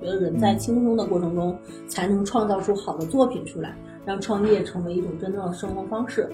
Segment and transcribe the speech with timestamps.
[0.00, 6.28] 觉得人在轻松的过程中，才能创造出好的作品出来，让创业成为一种真正的生活方式。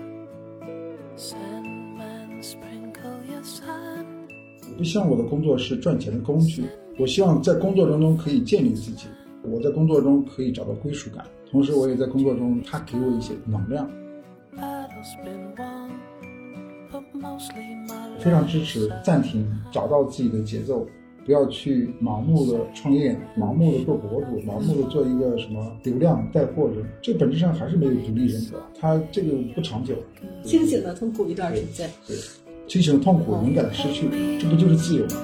[4.68, 6.64] 我不希望我的工作是赚钱的工具，
[6.98, 9.06] 我希望在工作当中可以建立自己，
[9.42, 13.88] 我在工作中可以找到归属感，同时我也在工作中，他给我一些能量。
[18.18, 20.86] 非常支持暂停，找到自己的节奏，
[21.26, 29.96] 不要去盲目的创业，盲目的做博主，盲目的做一个什么流量带货人，这本质上还是没有独立人格，他这个不长久。
[30.44, 32.16] 清醒的痛苦一段时间，对，
[32.68, 34.08] 清醒的痛苦，勇敢的失去，
[34.38, 35.16] 这不就是自由吗？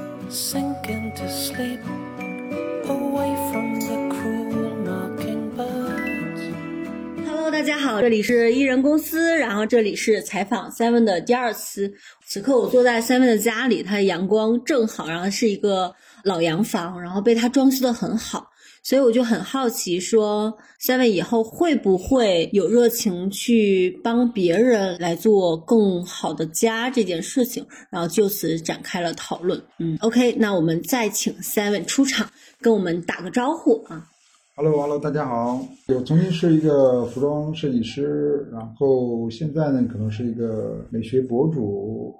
[7.62, 11.94] 大家好，这里是艺人公司，然后这里是采访 Seven 的第二次。
[12.26, 15.94] 此刻我坐在 Seven 的家里，它的阳光正好，然后是一个
[16.24, 18.48] 老洋房，然后被他装修的很好，
[18.82, 29.62] 所以我就很好奇，说 Seven 以后会不会有热情去帮别人来做更好的家这件事情，然后就此展开了讨论。
[29.78, 32.28] 嗯，OK，那我们再请 Seven 出场，
[32.60, 34.08] 跟我们打个招呼啊。
[34.54, 35.58] Hello，Hello，大家好。
[35.88, 42.14] 我曾经是一个服装设计师，然后现在呢，可能是一个美学博主。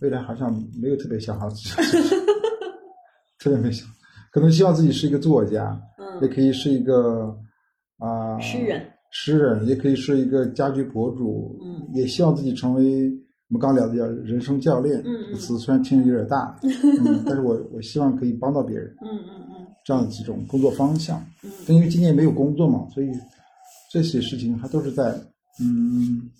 [0.00, 1.70] 未来好像没有特别想好自己，
[3.38, 3.88] 特别没想，
[4.32, 7.36] 可能希望自己是一个作家，嗯，也可以是一个
[7.98, 13.08] 啊诗人，诗人也可以是一个家居博主，嗯，也希望自己成为
[13.48, 15.00] 我们刚聊的叫人生教练。
[15.04, 18.86] 嗯嗯，词虽然听着有点大， 嗯，但是我我希望可以帮到别人。
[19.00, 19.61] 嗯嗯嗯。
[19.84, 23.08] 这样几种工作方向，嗯，因为今年没有工作嘛，所以
[23.90, 25.18] 这些事情还都是在
[25.60, 26.30] 嗯，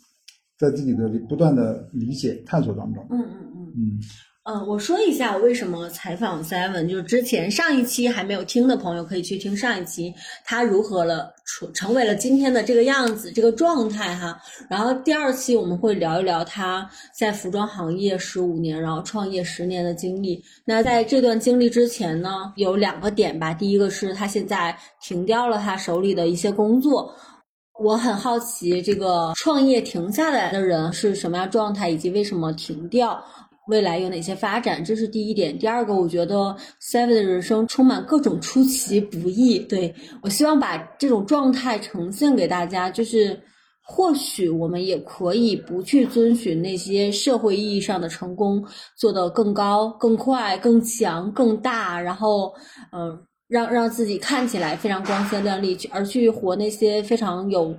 [0.59, 3.07] 在自己的不断的理解探索当中。
[3.11, 4.01] 嗯嗯嗯嗯。
[4.45, 10.13] 嗯，我说一下我为什么采访 Seven，就是之前上一期还没有听的朋友可以去听上一期，
[10.45, 14.37] 他如何了成成为了今天的这个样子，这个状态哈。
[14.69, 20.43] 然后第二期我们会聊一聊他在服装行业十五年，然后创业十年的经历。
[20.65, 27.15] 那在这段经历之前呢，有两个点吧，第一个是他现在停掉了他手里的一些工作，
[27.81, 33.25] 我很好奇这个创业停下来的人是什么样状态，以及为什么停掉。
[33.69, 34.85] 未来有哪些发展？
[34.85, 35.57] 这是第一点。
[35.57, 39.59] 第二个，我觉得 Seven 的人生充满各种出其不意。
[39.61, 43.41] 对我希望把这种状态呈现给大家，就是
[43.85, 48.65] 或许我们也可以不去遵循那些社会意义上的成功，
[48.97, 52.53] 做得更高、更快、更强、更大，然后
[52.93, 57.73] 嗯，让让自己看起来非常光鲜亮丽，而去活那些非常有。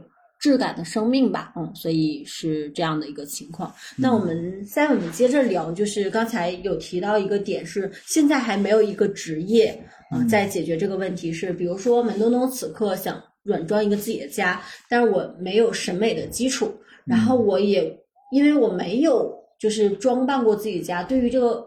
[0.44, 3.74] 质感的生命吧，嗯，所以是这样的一个情况。
[3.96, 9.68] 那我们再我们接着聊，就是刚才有提到一个点是，现在还没有一个职业
[10.12, 11.32] 啊，在解决这个问题。
[11.32, 16.70] 是比如说，门东东此刻想软装一个自己的家，但是我没有审美的基础，
[17.06, 17.98] 然后我也
[18.34, 21.66] 因为我没有就是装扮过自己家，对于这个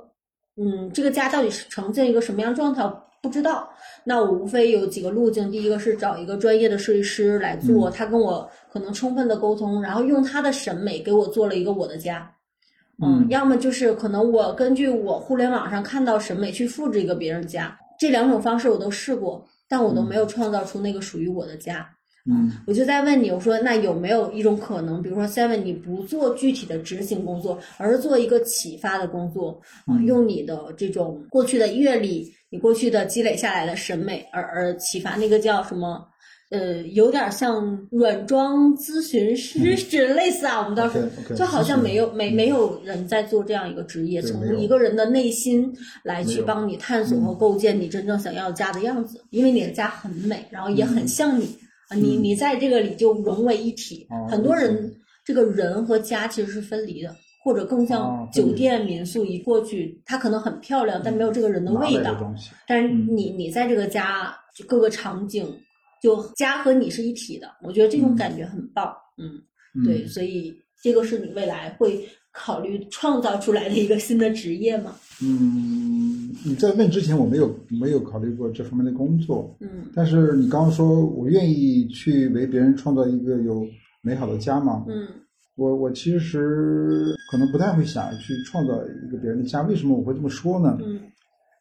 [0.56, 2.82] 嗯这个家到底是呈现一个什么样状态？
[3.26, 3.68] 不知道，
[4.04, 5.50] 那我无非有几个路径。
[5.50, 12.30] 第一个是找一个专业的设计师来做，他跟我可能充分的沟通，然后用他的审美给我做了一个我的家。
[13.02, 17.76] 嗯，要么就是可能我根据我互联网上看到审美去复制一个别人家。
[17.98, 21.86] 这两种方式我都试过，但我都没有创造出那个属于我的家。
[22.28, 32.32] 嗯，我就在问你，我说那有没有一种可能，比如说 Seven，你不做具体的执行工作，而是做一个启发的工作啊，用你的这种过去的阅历。
[32.48, 36.06] 你过去的积累下来的审美，而而启发那个叫什么？
[36.48, 40.60] 呃，有点像软装咨询师之类似啊。
[40.60, 45.68] 我们当时就好像没有没没有人在做这样一个职业，从一个人的内心
[46.04, 49.20] 来去帮你探索和构建你真正想要家的样子。
[49.30, 54.06] 因为你的家很美，然后也很像你啊，你你在这个里就融为一体。
[54.28, 57.14] 很多人这个人和家其实是分离的。
[57.44, 62.34] 或者更像酒店民宿，一过去，它可能很漂亮，但没有这个人的味道。
[62.66, 65.46] 但是你你在这个家就各个场景，
[66.02, 68.92] 就家和你是一体的，我觉得这种感觉很棒。
[69.16, 69.40] 嗯，
[69.84, 70.52] 对，所以
[70.82, 72.04] 这个是你未来会
[72.38, 74.94] 考虑创造出来的一个新的职业吗？
[75.22, 79.56] 嗯，你在问之前我没有没有考虑过这方面的工作。
[79.60, 83.66] 嗯，但是你刚刚说我愿意去为别人创造一个有
[84.02, 84.84] 美好的家吗？
[84.88, 85.08] 嗯。
[85.54, 88.74] 我我其实可能不太会想去创造
[89.06, 90.78] 一个别人的家，为什么我会这么说呢？
[90.84, 91.00] 嗯，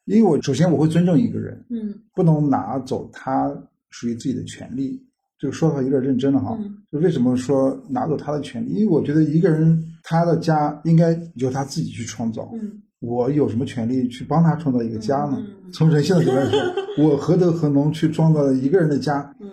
[0.04, 3.50] 因为我首先我会尊重一个人，嗯，不能拿走他
[3.88, 5.02] 属于自己的权利。
[5.38, 6.58] 这个说法有点认真了哈。
[6.92, 8.74] 就为什么说拿走他的权利？
[8.74, 12.48] 因为我觉得一个人他的家应该由他自己去创造。
[12.54, 15.36] 嗯，我有什么权利去帮他创造一个家呢？
[15.38, 16.60] 嗯从人性的角度来说，
[17.04, 19.34] 我何德何能去创造一个人的家？
[19.40, 19.50] 嗯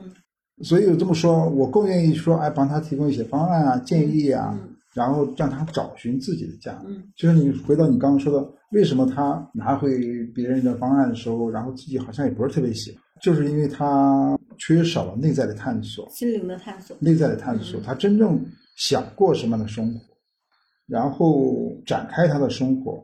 [0.61, 6.79] 所以有这么说，我更愿意说，哎，帮他提供一些方案啊、建议啊，嗯然后让他找寻自己的家。
[6.85, 9.97] 嗯就是你回到你刚刚说的，为什么他拿回
[10.35, 16.95] 别人的方案的时候，然后自己好像也不是特别喜欢，就是因为他缺少了内在的探索，心灵的探索。
[16.99, 18.39] 内在的探索，嗯他真正
[18.77, 19.99] 想过什么样的生活，
[20.88, 23.03] 然后展开他的生活，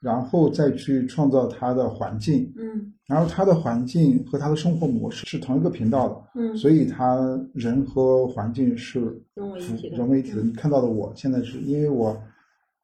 [0.00, 7.18] 然后再去创造他的环境，嗯然后他的环境和他的生活模式是同一个频道的，嗯，所以他
[7.52, 9.00] 人和环境是
[9.34, 9.96] 融为一体的。
[9.98, 10.42] 融为一体的。
[10.42, 12.16] 你看到的我现在是因为我，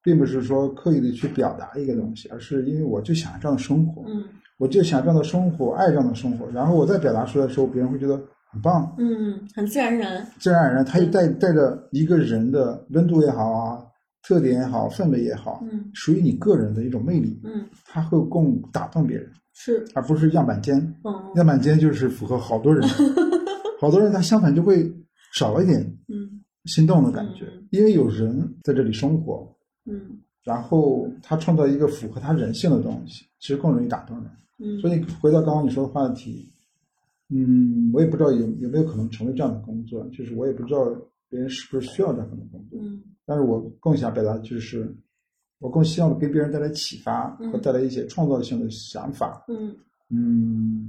[0.02, 4.22] 并不是说刻意的去表达一个东西，而是因为我就想这样的生活，嗯
[4.58, 6.46] 我就想这样的生活，爱这样的生活。
[6.50, 8.20] 然后我在表达出来的时候，别人会觉得
[8.50, 10.26] 很棒，嗯，很自然而然。
[10.38, 13.78] 自然而然，他就带带着一个人的温度也好啊，
[14.28, 19.82] 特点也好，氛围也好，嗯属于你个人的一种魅力，嗯，它会更打动别人，是。
[19.94, 20.76] 而不是样板间。
[21.02, 22.86] 嗯样板间就是符合好多人，
[23.80, 24.92] 好多人他相反就会
[25.32, 29.50] 少了一点嗯心动的感觉嗯，因为有人在这里生活，
[29.86, 34.30] 嗯然后他创造一个符合他人性的东西，其实更容易打动人。
[34.58, 36.50] 嗯，所以回到刚刚你说的话题，
[37.30, 40.84] 嗯，我也不知道有有没有可能成为这样的工作，就是我也不知道
[41.30, 44.90] 别人是不是需要这样的工作，嗯但是我更想表达的就是，
[45.58, 49.44] 我更希望给别人带来启发嗯和带来一些创造性的想法。
[49.48, 49.76] 嗯
[50.10, 50.88] 嗯，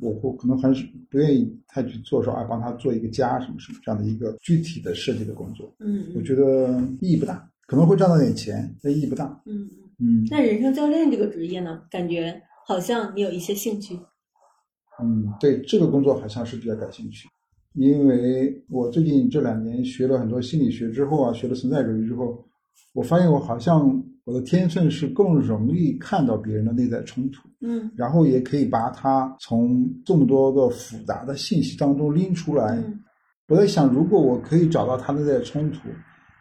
[0.00, 9.26] 我我可能还是不愿意太去做说啊，帮他做一个家什么什么这样的一个具体的设计的工作，嗯，我觉得意义不大，可能会赚到点钱，但意义不大。
[9.44, 9.68] 嗯嗯。
[9.98, 13.94] 嗯那人生教练这个职业呢，感觉好像你有一些兴趣。
[15.02, 17.28] 嗯，对这个工作好像是比较感兴趣，
[17.74, 22.44] 因为我最近这两年学了很多心理学之后啊，学了存在主义之后，
[22.92, 27.48] 我发现我好像我的天分是更容易看到别人的内在冲突。
[27.66, 32.76] 嗯然后也可以把它从这么多的复杂的信息当中拎出来。
[32.76, 33.00] 嗯
[33.48, 35.80] 我在想，如果我可以找到他内在的冲突，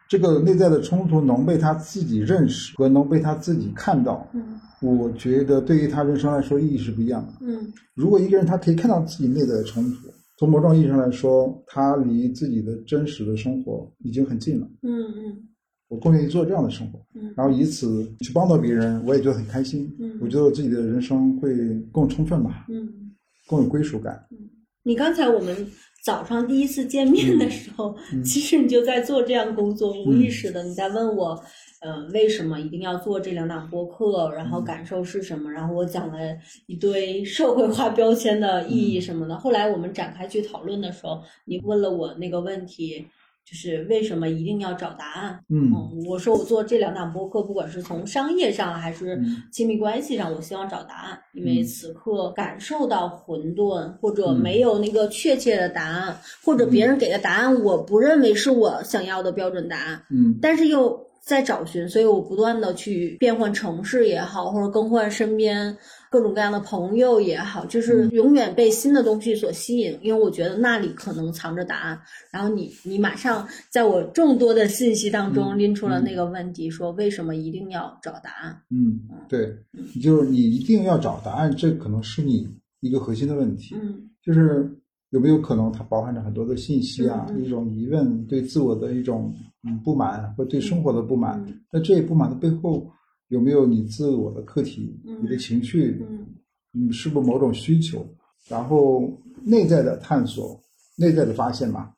[0.08, 7.34] 这个内在的冲突能被他自己认识和能被他自己看到，嗯我觉得对于他人生来说意义是不一样的。
[7.42, 10.08] 嗯如果一个人他可以看到自己内在的冲突，
[10.44, 14.68] 从某种意义上来说，他离自己的真实的生活已经很近了。
[14.82, 15.38] 嗯嗯
[15.88, 19.90] 我更愿意做这样的生活，嗯然后以此去帮到别人，我也觉得很开心。
[20.02, 21.56] 嗯我觉得我自己的人生会
[21.94, 22.66] 更充分吧。
[22.68, 22.90] 嗯。
[23.48, 24.22] 更有归属感。
[24.32, 24.38] 嗯
[24.86, 25.56] 你刚才我们
[26.04, 31.42] 早上第一次见面的时候，嗯其实你就在做这样的工作，无意识的你在问我，
[31.84, 36.18] 呃，为什么一定要做这两档播客，然后感受是什么，然后我讲了
[36.68, 39.38] 一堆 社会化标签的意义什么的。
[39.38, 43.06] 后来我们展开去讨论的时候，你问了我那个问题。
[43.46, 45.38] 就是为什么一定要找答案？
[45.50, 45.70] 嗯。
[45.70, 49.44] 嗯，我说我做这两档播客，不管是从商业上还是嗯。
[49.52, 51.64] 亲密关系上，我希望找答案，因为嗯。
[51.66, 54.40] 此刻感受到混沌，或者嗯。
[54.40, 60.40] 没有那个确切的答案，或者别人给的答案，我不认为是我想要的标准答案，嗯。
[60.42, 65.76] 但是又在找寻，所以我不断的去变换城市也好，或者更换身边
[66.12, 71.98] 各种各样的朋友也好，就是永远被新的东西所吸引，因为我觉得那里可能藏着答案。
[72.30, 78.62] 然后你你马上在我众多的信息当中嗯拎出了那个问题，说为什么一定要找答案？
[78.70, 79.00] 嗯，
[79.30, 79.56] 对，
[80.02, 82.46] 就是你一定要找答案，这可能是你
[82.82, 83.76] 一个核心的问题。
[83.82, 84.72] 嗯就是
[85.14, 91.40] 有没有可能它包含着很多的信息啊，一种疑问，对自我的一种嗯不满，或对生活的不满。
[91.48, 92.90] 嗯那这一不满的背后，
[93.28, 96.26] 有没有你自我的课题、嗯你的情绪，嗯
[96.74, 98.04] 嗯，是不是某种需求？
[98.50, 99.08] 然后
[99.44, 100.60] 内在的探索、
[100.98, 101.92] 内在的发现嘛。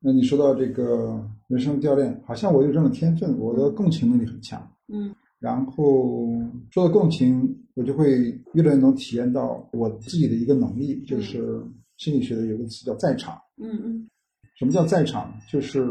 [0.00, 4.60] 那你说到这个人生教练，好像我有这种天分，我的共情能力很强。
[4.92, 6.28] 嗯然后
[6.70, 11.60] 说到共情，我就会越来越能体验到我自己的一个能力，就是
[12.02, 13.40] 心理学的有个词叫在场。
[13.62, 14.08] 嗯嗯
[14.58, 15.32] 什么叫在场？
[15.48, 15.86] 就是，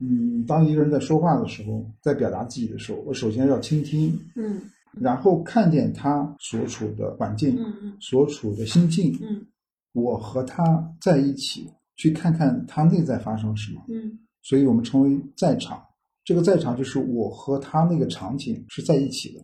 [0.00, 4.60] 嗯，当一个人在说话的时候，在表达自己的时候，我首先要倾听，嗯
[5.00, 9.46] 然后看见他所处的环境，嗯嗯所处的心境，嗯
[9.92, 10.64] 我和他
[11.00, 13.80] 在一起，去看看他内在发生什么。
[13.88, 15.80] 嗯所以我们称为在场。
[16.24, 19.40] 这个在场就是我和他那个场景是在一起的，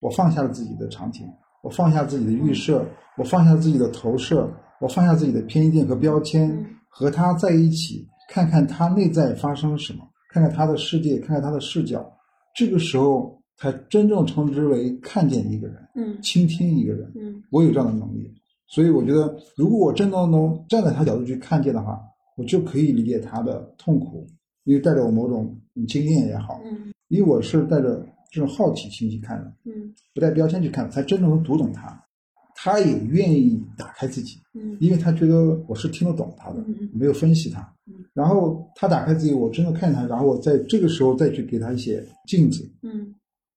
[0.00, 1.26] 我放下了自己的场景，
[1.62, 2.86] 我放下自己的预设，
[3.18, 10.00] 我放下自己的投射，我放下自己的偏见和标签嗯，和他在一起，看看他内在发生什么，
[10.30, 12.04] 看看他的世界，看看他的视角。
[12.54, 17.10] 这个时候才真正称之为看见一个人，嗯倾听一个人。
[17.16, 18.30] 嗯我有这样的能力，
[18.66, 22.00] 所以我觉得，如果我真的能站在他角度去看见的话，
[22.36, 24.26] 我就可以理解他的痛苦，
[24.64, 32.03] 因为带着我某种嗯经验也好，嗯因为我是带着这种好奇心去看的，嗯不带标签去看，才真正能读懂他。
[32.64, 37.92] 他也愿意打开自己，嗯因为他觉得我是听得懂他的没有分析他嗯。
[38.14, 43.14] 然后他打开自己，我真的看见他，然后我在这个时候再去给他一些镜子，嗯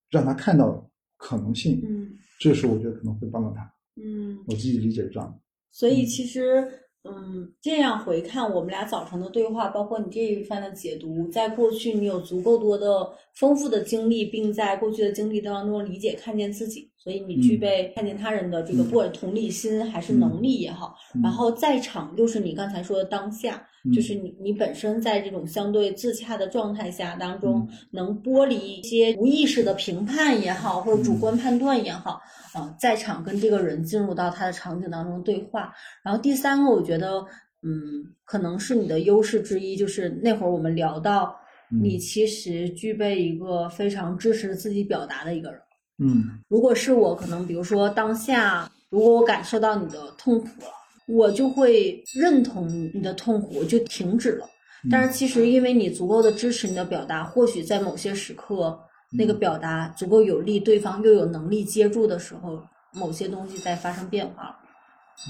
[0.10, 0.86] 让他看到
[1.16, 1.82] 可能性。
[1.88, 3.62] 嗯这时候我觉得可能会帮到他。
[3.96, 5.40] 嗯，我自己理解是这样的。
[5.72, 6.68] 所以其实。
[7.10, 18.88] 嗯，这样回看我们俩早晨的对话，包括你这一番的解读，在过去你有足够多的丰富的经历，并在过去的经历当中理解、看见自己，所以你具备看见他人的这个嗯。
[18.90, 21.22] 不管同理心还是能力也好，嗯。
[21.22, 23.94] 然后在场又是你刚才说的当下，嗯。
[23.94, 27.78] 就是你你本身在这种相对自洽的状态下当中，嗯。
[27.92, 32.20] 能剥离一些无意识的评判也好，或者主观判断也好，
[32.54, 35.74] 啊、在场跟这个人进入到他的场景当中对话。
[36.04, 37.26] 然后第三个，我觉得，
[37.64, 41.34] 嗯，可能是你的优势之一，就是那会儿我们聊到，
[41.72, 41.82] 嗯。
[41.82, 45.62] 你其实具备一个非常支持自己表达的一个人。
[46.00, 46.40] 嗯。
[46.48, 50.68] 如果是我，可能比如说当下，如果我感受到你的痛苦了，
[51.08, 54.46] 我就会认同你的痛苦，我就停止了。
[54.84, 54.90] 嗯。
[54.92, 58.80] 但是其实因为你足够的支持你的表达，或许在某些时刻，
[59.12, 62.62] 那个表达足够有力，对方又有能力接住的时候，
[62.94, 64.56] 某些东西在发生变化了。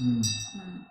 [0.00, 0.22] 嗯。
[0.56, 0.82] 嗯，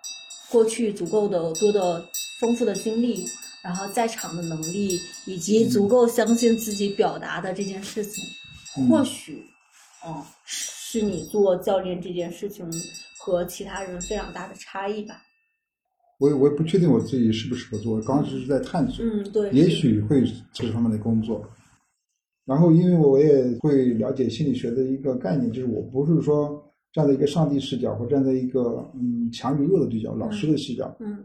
[0.50, 2.04] 过去足够的多的
[2.40, 3.26] 丰富的经历，
[3.62, 8.24] 然后在场的能力，以及足够相信自己表达的这件事情，
[8.78, 8.88] 嗯。
[8.88, 9.44] 或许，
[10.08, 12.66] 哦，是你做教练这件事情
[13.18, 15.22] 和其他人非常大的差异吧。
[16.18, 21.48] 我也我也不确定我自己适不适合做，我刚开始是在探索，嗯，对，也许会这方面的工作。
[22.44, 26.60] 然后，因为我也会了解心理学的一个概念，就是我不是说
[26.94, 31.24] 站在一个上帝视角，或站在一个嗯强与弱的视角、老师的视角，嗯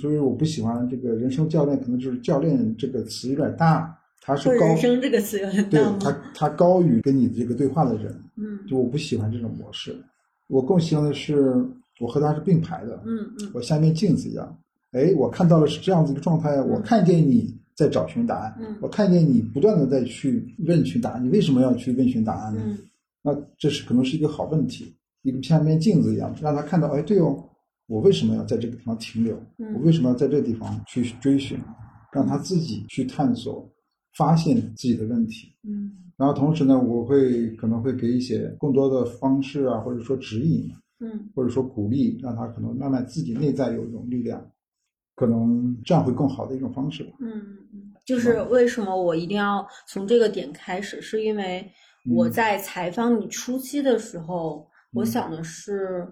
[0.00, 5.80] 所以我不喜欢这个人生教练，可能就是教练这个词有点大，他是高生这个词有点对？
[6.00, 9.96] 他他高于跟你这个对话的人，嗯就我不喜欢这种模式。
[10.48, 11.64] 我更喜欢的是，
[12.00, 14.58] 我和他是并排的，嗯嗯我像面镜子一样，
[14.90, 22.60] 哎，我看到了是这样子一个状态，我看见你在找寻答案，嗯我看见你不断的在去问询答案，你为什么要去问询答案呢？
[22.64, 22.78] 嗯
[23.22, 24.92] 那这是可能是一个好问题，
[25.22, 27.42] 一个像面镜子一样，让他看到，哎，对哦，
[27.86, 29.36] 我为什么要在这个地方停留？
[29.58, 31.56] 嗯我为什么要在这个地方去追寻？
[32.12, 33.68] 让他自己去探索，
[34.16, 35.52] 发现自己的问题。
[35.62, 40.66] 嗯然后同时呢，我会可能会给一些更多的方式啊，或者说指引，
[41.00, 44.50] 嗯或者说鼓励，让他可能慢慢自己内在有一种力量，
[45.14, 47.10] 可能这样会更好的一种方式吧。
[47.20, 47.30] 嗯
[47.74, 51.70] 嗯，就是为什么我一定要从这个点开始，是因为
[52.08, 56.08] 我嗯在采访你初期的时候，我嗯想的是，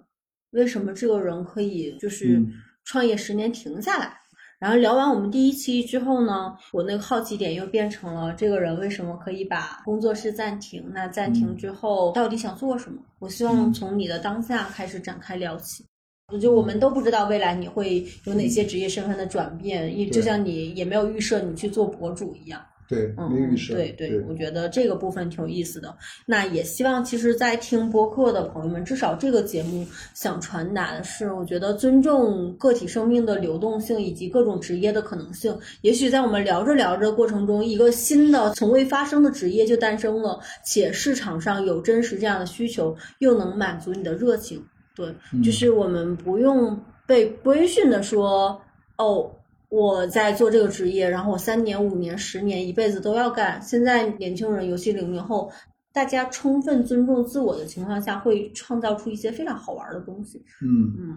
[0.51, 2.53] 为什么这个人可以就是嗯
[2.85, 4.21] 创业十年停下来？
[4.61, 10.91] 然后聊完我们第一期之后呢，我那个好奇点又变成了这个人为什么可以把工作室暂停？
[10.95, 12.99] 那暂停嗯之后到底想做什么？
[13.19, 15.85] 我希望嗯从你的当下开始展开聊起。
[16.33, 22.59] 我就我们都不知道未来你会有哪些职业身份的转变，也就像你也没有预设你去做博主一样。
[22.88, 23.55] 对，嗯。
[23.69, 25.95] 对对我觉得这个部分挺有意思的。
[26.26, 35.57] 那也希望，其实，在听播客的朋友们，至少这个节目想传达的是，我觉得尊重个体生命的流动性以及各种职业的可能性。
[35.83, 44.64] 也许在我们聊着聊着过程中，一个新的从未发生的职业就诞生了，且市场上有真实这样的需求，又能满足你的热情。
[44.97, 48.61] 对，嗯就是我们不用被规训的说，
[48.97, 49.31] 哦，
[49.75, 53.61] 我在做这个职业，然后我三年、五年、十年、一辈子都要干。
[53.61, 55.50] 现在年轻人，尤其零零后，
[55.93, 60.40] 大家充分尊重自我的情况下，会创造出一些非常好玩的东西。
[60.62, 61.16] 嗯嗯，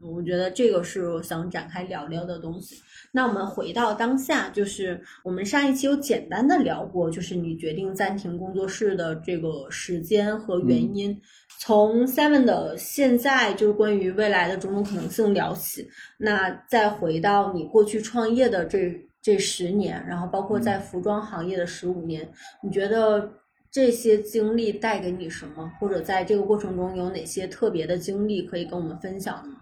[0.00, 2.76] 我觉得这个是我想展开聊聊的东西。
[3.12, 11.20] 那我们回到当下，就是我们上一期有简单的聊过，就是你决定暂停工作室的这个时间和原因。
[11.60, 22.26] 从 Seven 的现在就是关于未来的种种可能性聊起，那再回到你过去创业的这这十年，然后包括在服装行业的十五年，
[22.62, 23.30] 你觉得
[23.70, 25.70] 这些经历带给你什么？
[25.80, 29.56] 或者在这个过程中有哪些特别的经历可以跟我们分享的吗？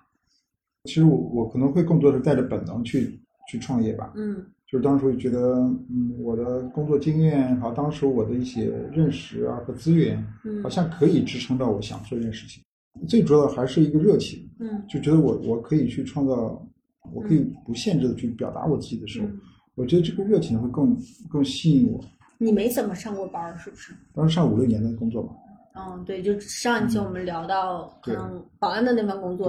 [0.85, 4.13] 其实我我可能会更多的带着本能去去创业吧。
[4.15, 5.55] 嗯就是当时我觉得，
[5.89, 12.63] 嗯，我的工作经验和当时我的一些认识啊和资源，嗯好像可以支撑到我想做这件事情。
[13.07, 16.67] 最主要的还是一个热情，嗯就觉得我我可以去创造，
[17.13, 19.39] 我可以不限制的去表达我自己的时候，嗯，
[19.77, 20.97] 我觉得这个热情会更
[21.31, 22.01] 更吸引我。
[22.39, 23.93] 你没怎么上过班儿是不是？
[24.15, 25.31] 当时上五六年的工作嘛，
[25.75, 29.47] 嗯，对，就上一期我们聊到可能保安的那份工作，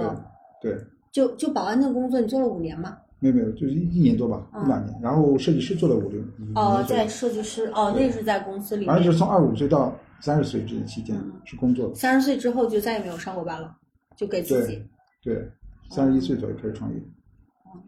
[0.62, 2.96] 对对，就就保安的工作，你做了五年嘛？
[3.20, 4.94] 没有没有，就是一一年多吧，嗯一两年。
[5.02, 8.88] 然后设计师做了五六五哦，在设计师哦，那是在公司里面。
[8.88, 11.94] 反正就是从二十五岁到三十岁这个期间嗯是工作的。
[11.94, 13.74] 三十岁之后就再也没有上过班了，
[14.16, 14.82] 就给自己。
[15.22, 15.50] 对对，
[15.90, 16.96] 三十一岁左右开始创业。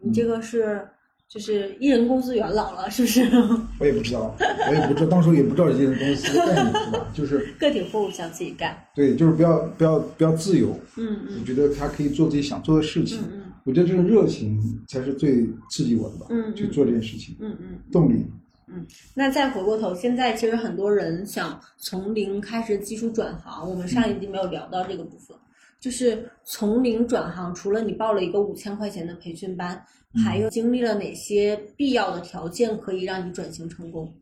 [0.02, 0.86] 你这个是
[1.28, 3.22] 就是艺人公司元老了，是不是？
[3.78, 4.34] 我也不知道，
[4.68, 7.06] 我也不知道，当时也不知道艺人公司的概念是吧？
[7.14, 8.76] 就是个体户想自己干。
[8.96, 13.20] 对，就是不要不要不要自由，嗯我嗯觉得他可以做自己想做的事情。
[13.32, 17.78] 嗯我觉得这种热情才是最刺激我的吧，嗯嗯去做这件事情，嗯嗯。
[17.92, 18.26] 动力。
[18.66, 18.84] 嗯
[19.14, 25.36] 那再回过头，现在其实很多人想从零开始技术转行，我们上一集没有聊到这个部分，
[25.78, 29.80] 就是从零转行，除了你报了一个五千块钱的培训班，
[30.24, 34.12] 还有经历了哪些必要的条件可以让你转型成功？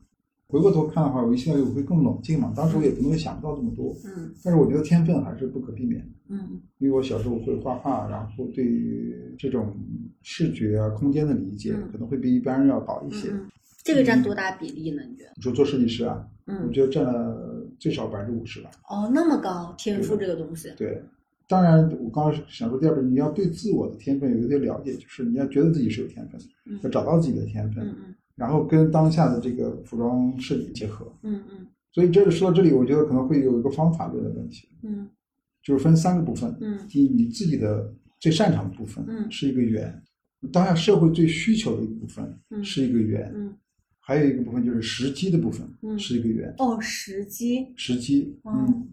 [0.48, 2.52] 回过头看的话，我现在我会更冷静嘛。
[2.56, 6.06] 当时我也可能会想不到这么多，嗯但是我觉得天分还是不可避免的。
[6.30, 9.76] 嗯因为我小时候会画画，然后对于这种
[10.22, 13.28] 视觉啊、空间的理解嗯可能会比一般人要好一些。
[13.28, 13.50] 嗯嗯，
[13.84, 15.02] 这个占多大比例呢？
[15.08, 15.30] 你觉得？
[15.36, 18.70] 你说做设计师啊，我嗯，觉得占了最少百分之五十吧。
[18.88, 21.02] 哦，那么高天赋这个东西，对，
[21.46, 26.40] 当然我刚刚想说第二步，你要对自我的天分有一个了解，就是你要觉得自己是有天分
[26.82, 31.12] 要找到自己的天分，嗯嗯然后跟当下的这个服装设计结合。
[31.22, 31.66] 嗯嗯。
[31.92, 35.08] 所以这个说到这里，我觉得可能会有一个方法论的问题，嗯。
[35.62, 36.56] 就是分三个部分。
[36.60, 36.78] 嗯。
[36.88, 39.28] 第一，你自己的最擅长的部分嗯。
[39.30, 40.00] 是一个圆，
[40.52, 42.62] 当下社会最需求的一部分嗯。
[42.62, 43.52] 是一个圆，嗯，
[43.98, 45.98] 还有一个部分就是时机的部分嗯。
[45.98, 46.54] 是一个圆。
[46.58, 48.52] 哦，时机，时机，哦。
[48.54, 48.88] 嗯，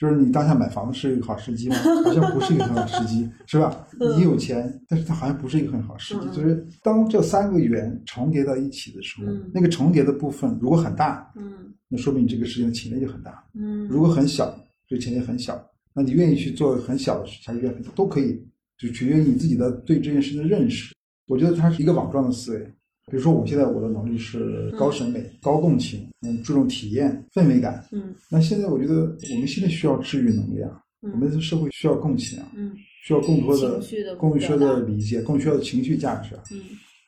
[0.00, 1.76] 就是你当下买房子是一个好时机吗？
[2.02, 3.86] 好像不是一个很好时机，是吧？
[4.00, 6.20] 嗯你有钱，但是它好像不是一个很好时机。
[6.22, 11.52] 嗯嗯所以当这三个圆重叠到一起的时候，嗯那个重叠的部分如果很大，嗯
[11.86, 18.42] 那说明你这个事情的潜力就很大；嗯，如果很小，这个潜力很小，那你愿意去做很小的事，还是愿意都可以，
[18.78, 20.94] 就取决于你自己的对这件事的认识。
[21.26, 22.72] 我觉得它是一个网状的思维。
[23.10, 27.84] 比如说，我现在我的能力是高审美、高共情，嗯，注重体验、氛围感。
[27.90, 33.80] 嗯那现在我觉得我们现在需要治愈能力啊，嗯我们的社会需要共情啊，嗯需要更多的
[34.18, 36.42] 更需要的理解，更需要的情绪价值啊。
[36.52, 36.58] 嗯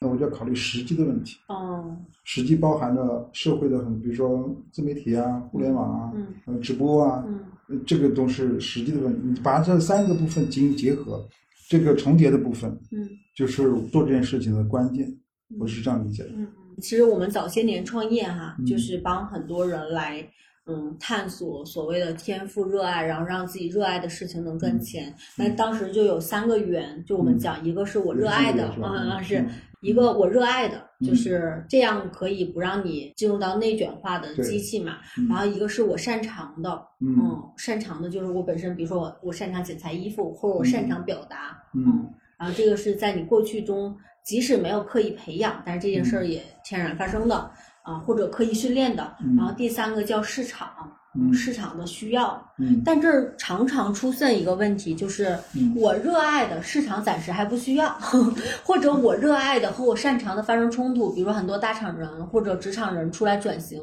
[0.01, 9.21] 那我就要考虑实际的问题，哦实际包含着社会的很，比如说自媒体啊、互联网啊、嗯呃直播啊，嗯呃这个都是实际的问题。
[9.25, 11.25] 你把这三个部分进行结合，
[11.69, 15.09] 这个重叠的部分嗯就是做这件事情的关键，
[15.59, 16.31] 我是这样理解的。
[16.35, 16.47] 嗯，
[16.81, 20.29] 其实我们早些年创业哈，嗯就是帮很多人来。
[20.65, 25.13] 嗯，探索所谓的天赋、热爱，然后让自己热爱的事情能赚钱。
[25.37, 29.49] 那、当时就有三个圆，就我们嗯讲，一个是我热爱的，嗯，嗯是嗯
[29.81, 34.99] 一个我热爱的，嗯就是这样可以不让你进入到内卷化的机器嘛。
[35.19, 47.51] 嗯然后一个是我擅长的，嗯嗯，擅长的就是我本身，比如说我我擅长剪裁衣服，或者我擅长表达，嗯然后这个是在你过去中，即使没有刻意培养，但是这件事儿也天然发生的
[47.83, 49.17] 啊，或者刻意训练的。
[49.21, 50.71] 嗯然后第三个叫市场，
[51.19, 52.41] 嗯市场的需要。
[52.59, 57.89] 嗯但这儿常常出现一个问题，就是嗯我热爱的市场暂时还不需要，
[58.63, 63.81] 或者我热爱的和我擅长的发生冲突，比如说很多大厂人或者职场人出来转型。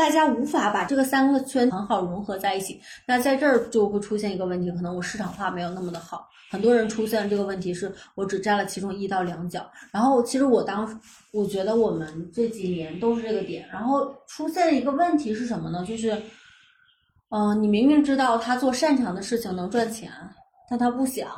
[0.00, 6.26] 大家无法把这个三个圈很好融合在一起，那在这儿就会出现一个问题，可能我市场化没有那么的好。
[6.50, 10.98] 很多人出现这个问题是我只占了其中一到两角，然后其实我当
[11.32, 15.84] 我觉得我们这几年都是这个点，然后出现一个问题是什么呢？
[15.84, 16.10] 就是，
[17.28, 20.10] 嗯、你明明知道他做擅长的事情能赚钱，
[20.70, 21.28] 但他不想，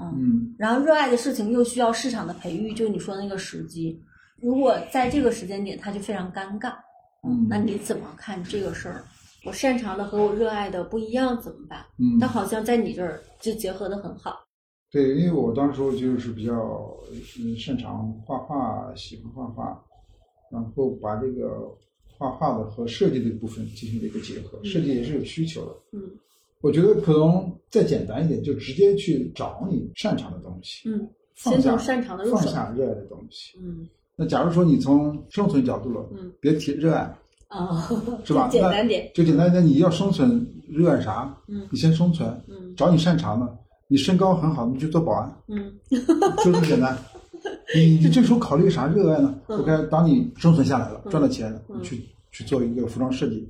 [0.00, 4.00] 嗯，嗯然后热爱的事情又需要市场的培育，就你说的那个时机，
[4.40, 6.72] 如果在这个时间点，他就非常尴尬。
[7.26, 9.04] 嗯那你怎么看这个事儿？
[9.44, 11.84] 我擅长的和我热爱的不一样，怎么办？
[11.98, 14.46] 嗯但好像在你这儿就结合的很好。
[14.90, 16.96] 对，因为我当时候就是比较
[17.40, 19.84] 嗯擅长画画，喜欢画画，
[20.50, 21.74] 然后把这个
[22.18, 25.76] 画画的和设计的部分进行了一个结合，设计也是有需求的。
[25.92, 26.02] 嗯
[26.60, 33.58] 我觉得可能再简单一点，就直接去找你擅长的东西，嗯放下先从擅长的入放下热爱的东西。
[33.60, 37.00] 嗯那假如说你从生存角度了，嗯别提热爱，
[37.48, 37.88] 啊，
[38.24, 38.48] 是吧？
[38.52, 39.10] 就简单点。
[39.14, 41.34] 就简单一点，你要生存，热爱啥？
[41.48, 43.58] 嗯你先生存，嗯找你擅长的。
[43.88, 45.72] 你身高很好，你去做保安，嗯
[46.44, 46.96] 就这么简单。
[47.74, 53.46] 你你这时候考虑啥热爱呢嗯？OK，当你生存下来了，嗯赚了钱去去做一个服装设计。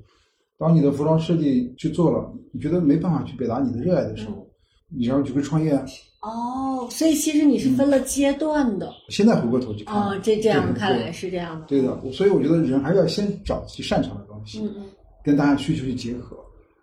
[0.58, 4.46] 当你的服装设计去做了，你觉得没办法去表达你的热爱的时候，
[4.88, 5.84] 你然后就会创业啊。
[6.22, 8.92] 哦，所以其实你是分了阶段的。
[9.08, 11.66] 现在回过头去看，哦，这这样看来是这样的。
[11.66, 11.96] 对的。
[12.12, 14.82] 所以我觉得人还是要先找自己擅长的东西，嗯嗯
[15.24, 16.36] 跟大家需求去结合。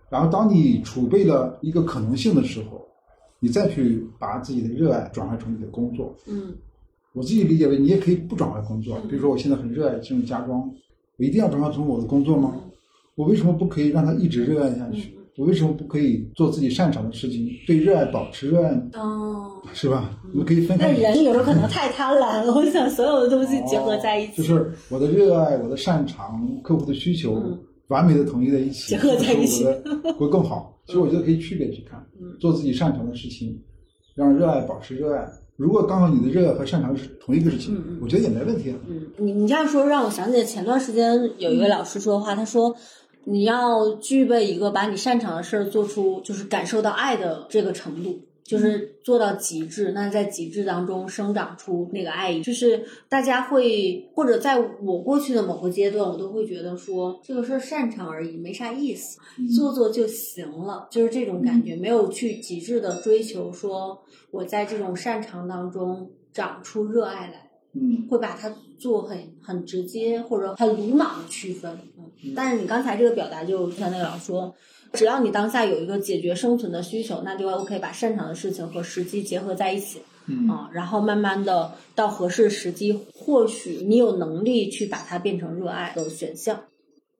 [0.09, 2.85] 然后当你储备了一个可能性的时候，
[3.39, 6.13] 你再去把自己的热爱转化成你的工作。
[6.27, 6.53] 嗯
[7.13, 8.99] 我自己理解为，你也可以不转换工作。
[9.09, 10.59] 比如说，我现在很热爱这种家装，
[11.17, 12.55] 我一定要转化成我的工作吗？
[13.15, 15.17] 我为什么不可以让他一直热爱下去？
[15.39, 18.81] 我为什么不可以做自己擅长的事情，对热爱保持热爱呢？
[18.95, 20.19] 哦，是吧？
[20.33, 20.91] 我们可以分开。
[20.91, 27.41] 那人有时候可能太贪婪了，我想所有的东西结合在一起，就是我的热爱、我的擅长、客户的需求，
[27.87, 29.63] 完美的统一在一起，结合在一起
[30.17, 30.77] 会更好。
[30.87, 32.05] 其实我觉得可以区别去看，
[32.41, 33.57] 做自己擅长的事情，
[34.15, 35.25] 让热爱保持热爱。
[35.55, 38.75] 如果刚好你的热爱和擅长是同一个事情，我觉得也没问题。
[38.89, 42.75] 嗯，你你这样说让我想起前段时间有一位老师说的话，他说。
[43.29, 49.91] 你要具备一个把你擅长的事儿做出，就是感受到爱的这个程度，就是做到极致。
[49.91, 59.19] 那在极致当中生长出那个爱意，就是大家会或者在我过去的某个阶段，我都会觉得说这个事儿擅长而已，没啥意思，
[59.55, 67.48] 做做就行了，就是这种感觉，没有去极致的追求，说我在这种擅长当中长出热爱来。
[67.73, 71.77] 嗯，会把它做很很直接或者很鲁莽的区分。
[71.97, 74.55] 嗯，但是你刚才这个表达，就像那个老师说，
[74.93, 80.01] 只要你当下有一个解决生存的需求，那就 OK，把擅长的事情和时机结合在一起。
[80.31, 86.59] 嗯啊，然后慢慢的到合适时机，或许你有能力去把它变成热爱的选项。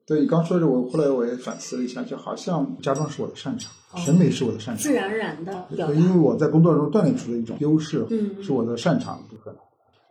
[0.06, 5.96] 对你刚说的，我后来我也反思了一下，就好像家装是我的擅长，审美是我的擅长，自然而然的对。
[5.96, 9.56] 因为我在工作中锻炼出的一种优势，嗯，是我的擅长部分。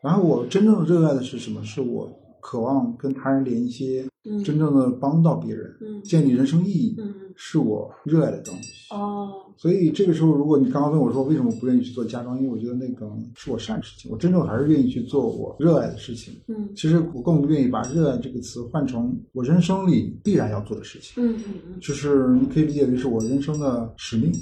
[0.02, 1.62] 然后我真正热爱的是什么？
[1.64, 4.06] 是我渴望跟他人连接，
[4.44, 6.96] 真正的帮到别人，建立人生意义，
[7.34, 8.94] 是我热爱的东西。
[8.94, 16.32] 哦，所以这个时候，如果你刚刚问我说为什么不愿意去做家装，因为我觉得那个是我善事情，我真正还是愿意去做我热爱的事情。
[16.46, 21.22] 嗯，其实我更愿意把“热爱”这个词换成我人生里必然要做的事情。
[21.22, 24.32] 嗯嗯嗯，就是你可以理解为是我人生的使命。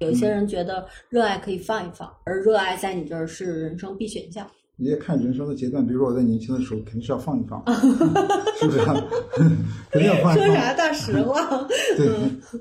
[0.00, 4.46] 有些人觉得热爱可以放一放，而热爱在你这儿是人生必选项。
[4.80, 7.60] 你也看人生的阶段，比如说我在年轻的时候，肯定是要放一放，
[8.60, 8.78] 是不是？
[9.90, 10.46] 肯定要放一放。
[10.46, 11.66] 说啥大实话？
[11.98, 12.08] 对。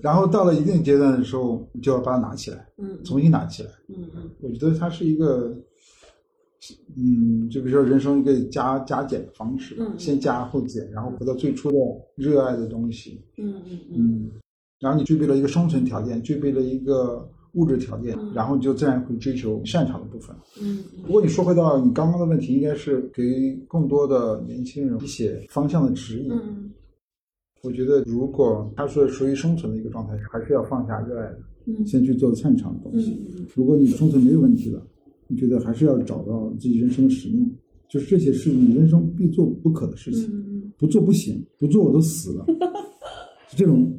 [0.02, 3.70] 然后到了一定阶段的时候，你就要把它拿起来，嗯，重新拿起来。
[3.90, 4.30] 嗯嗯。
[4.42, 5.56] 我觉得它是一个，
[6.98, 11.78] 嗯，就比如说人生一个加加减的方式，嗯，先加后减，然后回到最初的
[12.16, 13.22] 热爱的东西。
[13.38, 14.32] 嗯嗯嗯。
[14.80, 17.30] 然后你具备了一个生存条件，具备了一个。
[17.54, 20.36] 物质条件，然后你就自然会追求擅长的部分。
[20.62, 26.32] 嗯，不过你说回到你刚刚的问题，应该是给更多的年轻人一些方向的指引。
[26.32, 26.72] 嗯，
[27.64, 33.12] 我觉得如果他是属于生存的一个状态，还是要放下热爱的，嗯，先去做擅长的东西。
[33.38, 34.86] 嗯如果你生存没有问题了，
[35.28, 37.50] 你觉得还是要找到自己人生的使命，
[37.90, 40.30] 就是这些是你人生必做不可的事情。
[40.30, 40.46] 嗯
[40.80, 42.46] 不做不行，不做我都死了。
[43.56, 43.94] 这种。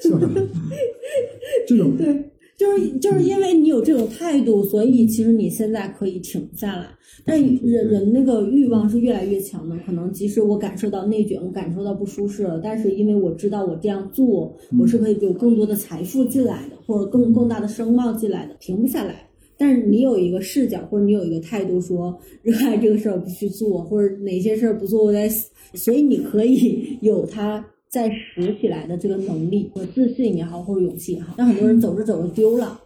[0.00, 2.24] 这种对，
[2.56, 6.88] 就是就是因为你有这种态度，所以其实你现在可以停下来。
[7.24, 19.27] 但人人那个欲望是越来越强的，可能即使我感受到内卷，我感受到不舒适了，但是因为我知道我这样做，我是可以有更多的财富进来的，或者更更大的声望进来的，停不下来。
[19.58, 25.28] 但是你有一个视角，或者你有一个态度，说 热爱这个事儿我必须做，或者哪些事儿不做我在，
[25.74, 27.64] 所以你可以有它。
[27.90, 32.78] 在拾起来的这个能力和自信也好，或者勇气也好，但很多人走着走着丢了。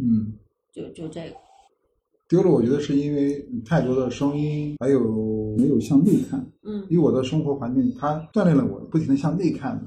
[0.00, 0.32] 嗯，
[0.72, 1.36] 就就这个
[2.26, 6.40] 丢了，我觉得是因为太多的声音，还有没有向内看。
[6.62, 9.78] 嗯，因为我的生活环境，它锻炼了我不停的向内看。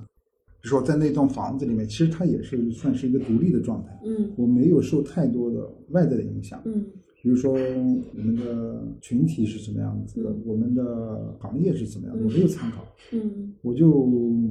[0.67, 3.99] 说在那栋房子里面，其实它也是算是一个独立的状态。
[4.05, 6.61] 嗯，我没有受太多的外在的影响。
[6.65, 6.85] 嗯。
[7.19, 14.07] 比如说，我们的群体是什么样子的，我们的行业是怎么样，我没有参考，嗯，我就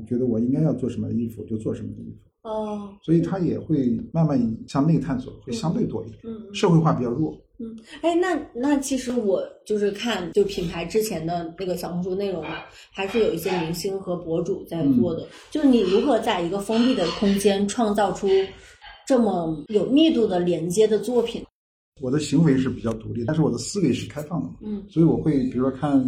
[0.07, 12.59] 觉得我应该要做什么衣服就做什么衣服，哦，所以他也会慢慢向内探索，会相对多一点，嗯，社会化比较弱，嗯，哎，那那其实我就是看就品牌之前的那个小红书内容嘛，
[12.91, 18.29] 还是有一些明星和博主在做的，就是你如何在一个封闭的空间创造出
[19.07, 21.43] 这么有密度的连接的作品。
[22.03, 25.99] 我的行为是比较独立，但是我的思维是开放的，嗯，所以我会比如说看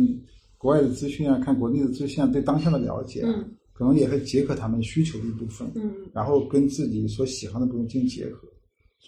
[0.58, 8.46] 国外的资讯啊，看国内的资讯啊，对当下的了解，嗯，可能也会结合他们需求的一部分，嗯，然后跟自己所喜欢的部分进行结合，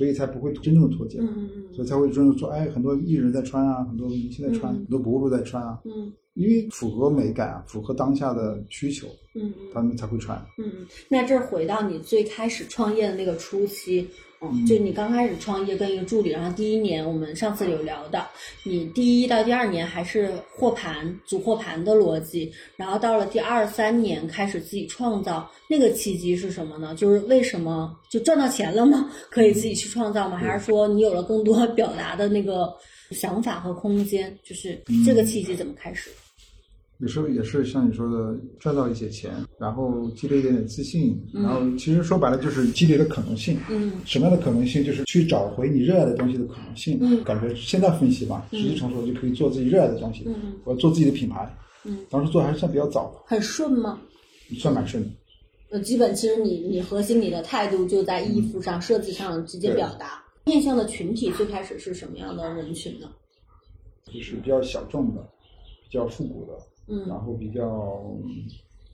[0.00, 1.18] 所以才不会真正的脱节，
[1.74, 14.08] 所以才会真正说，哎，很多艺人在穿啊，很多明星在穿，很多博主在穿啊，嗯，因为符合美感啊，符合当下的需求，嗯嗯，他们才会穿，嗯，那这回到你最开始创业的那个初期。
[14.42, 18.26] 嗯，就你刚开始创业跟一个助理，然后第一年我们上次有聊到，
[18.64, 26.94] 你第一到第二年还是货盘组货盘的逻辑，然后到了第二三年开始自己创造，那个契机是什么呢？
[26.94, 29.10] 就是为什么就赚到钱了吗？
[29.30, 30.38] 可以自己去创造吗？
[30.38, 32.74] 还是说你有了更多表达的那个
[33.10, 36.08] 想法和空间，就是嗯这个契机怎么开始？
[37.00, 43.58] 有时候也是像你说的，赚到一些钱，然后积累一点点自信，嗯然后其实说白了就是积累的可能性。
[43.70, 44.84] 嗯什么样的可能性？
[44.84, 46.98] 就是去找回你热爱的东西的可能性。
[47.00, 50.24] 嗯感觉现在分析吧，时机成熟就可以做自己热爱的东西。
[50.26, 51.50] 嗯我做自己的品牌，
[51.84, 53.98] 嗯，当时做还算比较早的，很顺吗？
[54.58, 55.10] 算蛮顺的。
[55.70, 60.22] 呃，基本其实你你核心你的态度就在衣服上、设计上直接表达。
[60.44, 63.08] 面向的群体最开始是什么样的人群呢？
[64.12, 65.22] 就是比较小众的，
[65.88, 66.52] 比较复古的，
[66.90, 68.44] 嗯然后比较嗯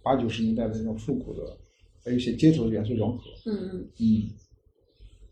[0.03, 1.57] 八九十年代的那种复古的，
[2.05, 3.25] 还有一些街头的元素融合。
[3.47, 4.31] 嗯嗯嗯，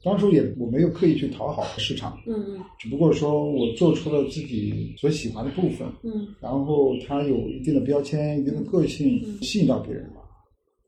[0.03, 10.20] 当时也我没有刻意去讨好市场，嗯嗯只不过说我做出了自己所喜欢的部分，嗯然后它有一定的标签、一定的个性，吸引到别人吧，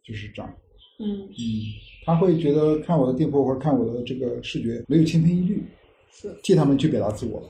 [0.05, 0.55] 就是这样。
[0.99, 1.33] 嗯，嗯，
[2.05, 5.63] 他会觉得看我的店铺或者看我的这个视觉没有千篇一律，
[6.11, 6.35] 是。
[6.43, 7.49] 替他们去表达自我了。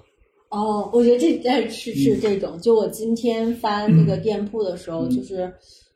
[0.48, 5.52] 哦，我觉得这哎是是这种，就我今天翻那个店铺的时候，嗯就是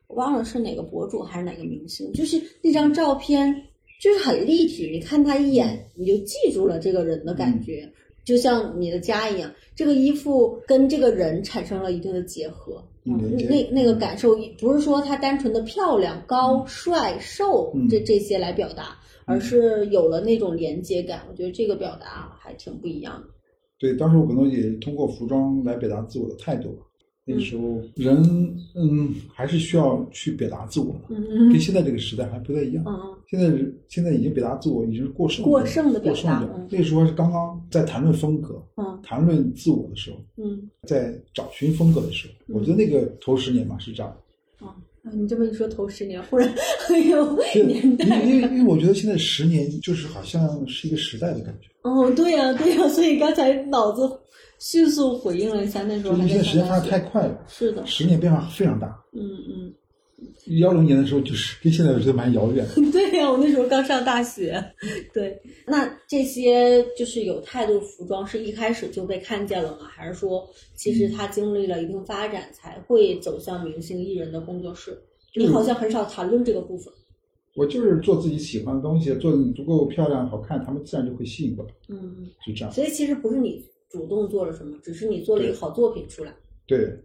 [0.06, 3.64] 我忘了是哪个博主还是哪个明星，就是那张照片
[4.00, 7.92] 就是很立体，你看他一眼你就记住了这个人的感觉，
[8.24, 12.84] 就像你的家一样，这个衣服跟这个人产生了一定的结合。
[13.02, 21.22] 那那个感受不是说它单纯的漂亮、高、帅、瘦嗯这这些来表达，而是有了那种连接感。
[21.30, 23.28] 我觉得这个表达还挺不一样的。
[23.80, 26.82] 对，当时我可能也通过服装来表达自我的态度吧。
[27.22, 28.16] 那个时候人
[28.74, 32.82] 嗯还是需要去表达自我的，嗯嗯跟现在这个时代还不太一样。
[32.86, 33.16] 嗯嗯。
[33.28, 44.66] 现在人现在已经表达自我已经是过剩过剩的表过剩的那个时候是刚刚在谈论风格、嗯谈论自我的时候，嗯在找寻风格的时候，嗯我觉得那个头十年吧是这样的。
[45.02, 46.52] 啊，你这么一说，头十年忽然
[46.86, 48.22] 很有就年因为代。
[48.22, 54.02] 因为因为我觉得现在十年就是好像是一个时代的感觉，哦，对呀、对呀、所以刚才脑子
[54.58, 58.88] 迅速回应了一下，那时候就是还在现在时间发的太快了，是的，十年变化非常大。
[59.12, 59.72] 嗯嗯，
[60.58, 62.74] 幺零年的时候就是跟现在我觉得蛮遥远的。
[62.90, 64.62] 对呀、我那时候刚上大学。
[65.14, 69.86] 对，那这些就是有态度服装是一开始就被看见了吗？
[69.88, 74.98] 还是说其实它经历了一定发展才会走向明星艺人的工作室？
[75.36, 76.92] 你好像很少谈论这个部分。
[77.56, 82.72] 我就是做自己喜欢的东西，做的足够漂亮好看，他们自然就会吸引过来，嗯，嗯就这样。
[82.72, 86.32] 所以其实不是你主动做了什么，只是你做了一个好作品出来。
[86.66, 86.96] 对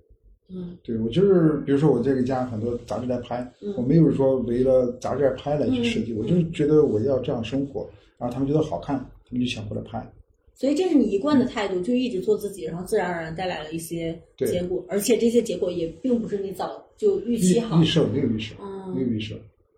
[0.50, 0.78] 嗯。
[0.84, 10.12] 对，我就是比如说我这个家很多杂志来拍，嗯我没有说为了杂志来拍来去设计，嗯我就是觉得我要这样生活，然后他们觉得好看，他们就想过来拍。
[10.54, 17.82] 所以这是你一贯的态度，就一直做自己，然后自然而然带来了一些结果，而且这些结果也并不是你早就预预期好。
[17.82, 18.96] 预，设没有预设，嗯。
[18.96, 19.36] 没有预设。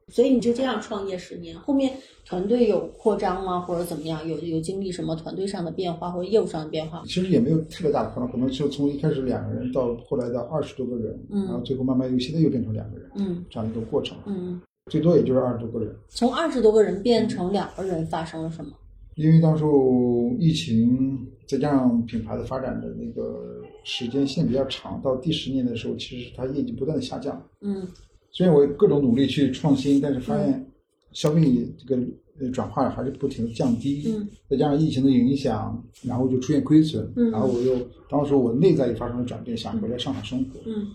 [0.10, 1.94] 所以你就这样创业十年，后面
[2.26, 4.26] 团队有扩张吗，或者怎么样？
[4.28, 7.04] 有有经历什么团队上的变化或者业务上的变化吗？
[7.06, 15.94] 其实也没有特别大的扩张，可能就从一开始两个人到后来的二十多个人，嗯然后最后慢慢又现在又变成两个人，嗯这样一个过程，嗯，最多也就是二十多个人。
[16.08, 18.72] 从二十多个人变成两个人，发生了什么？
[19.16, 27.44] 因为当时候疫情，再加上品牌的发展的那个时间线比较长，到第十年的时候，其实它业绩不断的下降。
[27.62, 27.86] 嗯
[28.38, 30.64] 虽然我各种努力去创新，但是发现
[31.12, 31.42] 消费
[31.76, 32.00] 这个
[32.40, 34.04] 呃转化还是不停的降低。
[34.06, 37.12] 嗯，再加上疫情的影响，然后就出现亏损。
[37.16, 37.76] 嗯然后我又
[38.08, 40.60] 当时我内在也发生了转变，想回来上海生活。
[40.68, 40.86] 嗯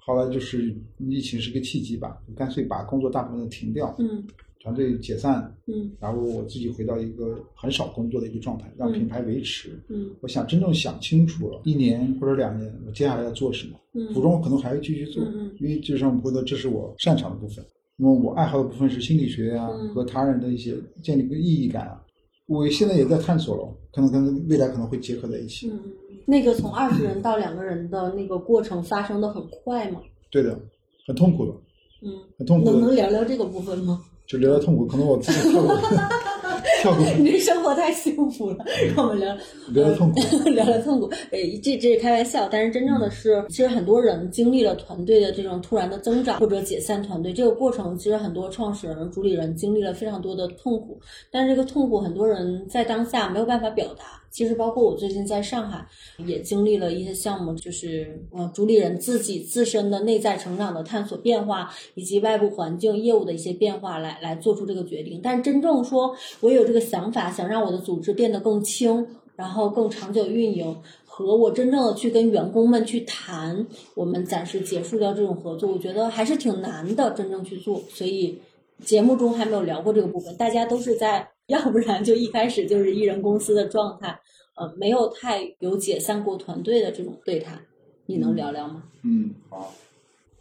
[0.00, 4.24] 后来就是疫情是个契机吧，就干脆把工作大部分都停掉，嗯
[4.62, 9.78] 团队解散，嗯然后我自己回到一个很少工作的一个状态，让嗯品牌维持。
[9.88, 13.78] 嗯我想真正想清楚了，一年或者两年，我接下来要做什么。
[13.94, 17.64] 嗯服装我可能还会继续做，嗯嗯因为就像我觉得这是我擅长的部分。
[17.96, 22.02] 那么我爱好的部分是心理学啊，嗯和他人的一些建立一个意义感啊。
[22.46, 25.70] 我现在也在探索了，可能跟未来可能会结合在一起。
[25.70, 25.78] 嗯，
[26.26, 30.00] 那个从二十人到两个人的那个过程发生的很快吗？
[30.30, 30.58] 对的，
[31.06, 31.52] 很痛苦的，
[32.02, 34.00] 嗯，很痛苦能能，聊聊这个部分吗？
[34.32, 35.76] 就聊聊痛苦，可能我自己跳过，
[36.80, 38.64] 跳过你这生活太幸福了，
[38.96, 39.36] 让我们聊
[39.68, 40.20] 聊聊痛苦。
[40.48, 41.06] 聊聊痛苦。
[41.30, 50.98] 呃，这这是开玩笑，但是真正的是，其实很多人经历了团队的这种突然的增长或者解散团队这个过程，其实很多创始人、主理人经历了非常多的痛苦，
[51.30, 54.21] 但是这个痛苦很多人在当下没有办法表达。
[54.32, 55.86] 其实包括我最近在上海
[56.26, 65.20] 也经历了一些项目，就是呃主理人自己自身的内在成长的探索变化，以及外部环境业务的一些变化来来做出这个决定。
[65.22, 77.82] 但真正说我有这个想法，想让我的组织变得更轻，然后更长久运营，和我真正的去跟员工们去谈，我们暂时结束掉这种合作，我觉得还是挺难的，真正去做。
[77.90, 78.40] 所以
[78.82, 84.18] 节目中还没有聊过这个部分，大家都是在要不然就一开始就是艺人公司的状态，
[84.56, 87.60] 呃没有太有解散过团队的这种对谈，
[88.06, 88.84] 你能聊聊吗？
[89.02, 89.72] 嗯，好，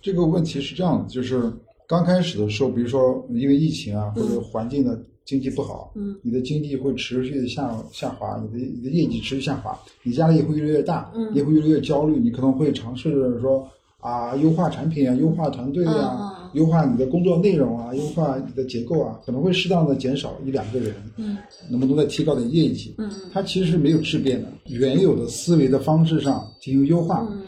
[0.02, 1.52] 这个问题是这样的，就是
[1.88, 13.68] 刚开始的时候，比如说因为疫情啊，或者环境的经济不好，嗯，你的经济会持续的下下滑，你的你的业绩持续下滑，你压力也会越来越大，嗯也会越来越焦虑，你可能会尝试着说
[14.00, 21.38] 啊，优化产品啊，优化团队啊，嗯嗯优化你的工作内容啊，优化你的结构啊，可能会适当的减少一两个人，嗯。
[21.70, 22.94] 能不能再提高点业绩？
[22.98, 27.44] 嗯它其实是没有质变的，原有的思维的方式上进行优化，嗯，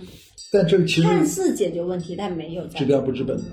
[0.51, 2.79] 但这个其实看似解决问题，但没有在。
[2.79, 3.43] 治标不治本的。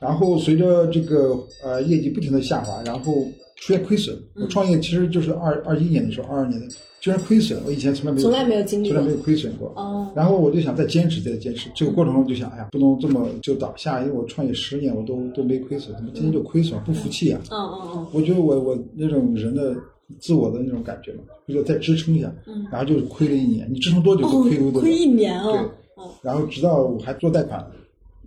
[0.00, 3.26] 然后随着这个呃业绩不停的下滑，然后
[3.64, 4.14] 出现亏损。
[4.34, 6.66] 嗯我创业其实就是二二一年的时候，二二年的
[7.00, 9.72] 居然亏损，我以前从来没有从来没有经历过从来没有亏损过。
[9.76, 11.70] 哦，然后我就想再坚持，再坚持。
[11.74, 16.78] 这个过程中就想，哎呀，不能这么就倒下，因为我创业十年我都都没亏损，怎么今天就亏损？
[16.84, 17.40] 不服气啊！
[17.50, 19.74] 嗯嗯嗯我觉得我我那种人的
[20.18, 24.80] 自我的那种感觉嘛，就是再支撑一下，嗯，然后就是亏了一年，你支撑多久都哦亏多久。
[24.80, 27.64] 亏一年对哦，哦，然后直到我还做贷款，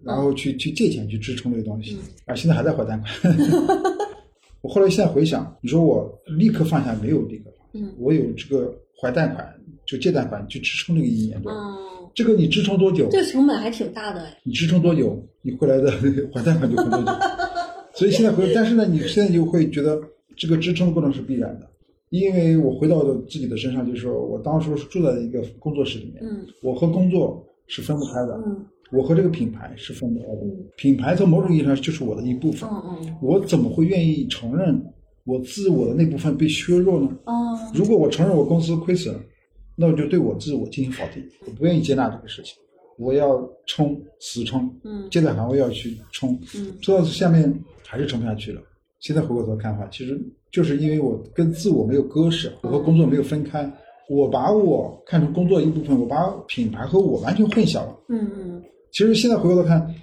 [0.03, 3.03] 然后去去借钱去支撑这个东西，嗯啊，现在还在还贷款。
[4.61, 7.93] 我后来现在回想，你说我立刻放下没有立刻放下，嗯。
[7.99, 9.47] 我有这个还贷款
[9.85, 11.75] 就借贷款去支撑这个一年多，嗯，
[12.13, 13.07] 这个你支撑多久？
[13.11, 15.91] 这个成本还挺大的哎，你支撑多久，你回来的
[16.33, 17.11] 还贷款就还多久。
[17.93, 19.99] 所以现在回，但是呢，你现在就会觉得
[20.35, 21.67] 这个支撑的过程是必然的，
[22.09, 26.45] 因为我回到了自己的身上，就是说我当时是住在一个工作室里面，嗯。
[26.61, 30.41] 我和工作是分不开的，嗯我和这个品牌是分不开的。
[30.43, 34.81] 嗯品牌从某种意义上就是我的一部分，嗯嗯我怎么会愿意承认
[35.25, 37.09] 我自我的那部分被削弱呢？
[37.25, 39.15] 哦，如果我承认我公司亏损，
[39.75, 42.55] 那我就对我自我进行否定，我不愿意接纳这个事情，
[42.97, 47.51] 我要冲死冲，嗯接待行我要去冲，嗯做到下面
[47.85, 48.61] 还是冲不下去了。
[48.99, 50.19] 现在回过头看的话，其实
[50.51, 53.71] 就是因为我跟自我没有割舍，我和工作没有分开，
[54.09, 57.95] 我把我看成工作一部分，我把品牌和我完全混淆了。
[58.09, 59.93] 嗯嗯，其实现在回过头看，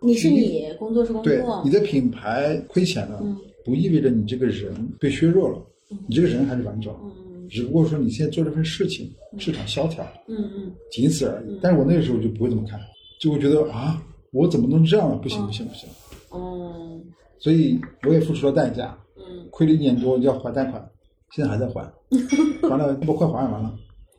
[0.00, 5.58] 你是你，工作是工对作你，的品牌亏钱了，嗯不意味着你这个人被削弱了，
[6.06, 11.58] 你这个人还是完整，嗯只不过说你现在做这份事情市场萧条，嗯嗯仅此而已。
[11.62, 12.78] 但是我那个时候就不会这么看，
[13.20, 15.18] 就会觉得啊，我怎么能这样呢？
[15.22, 15.88] 不行不行不行！
[16.30, 17.00] 哦
[17.38, 20.90] 所以我也付出了代价，嗯，亏了一年多要还贷款，
[21.34, 21.88] 现在还在还，
[22.68, 23.74] 完了不快还完了。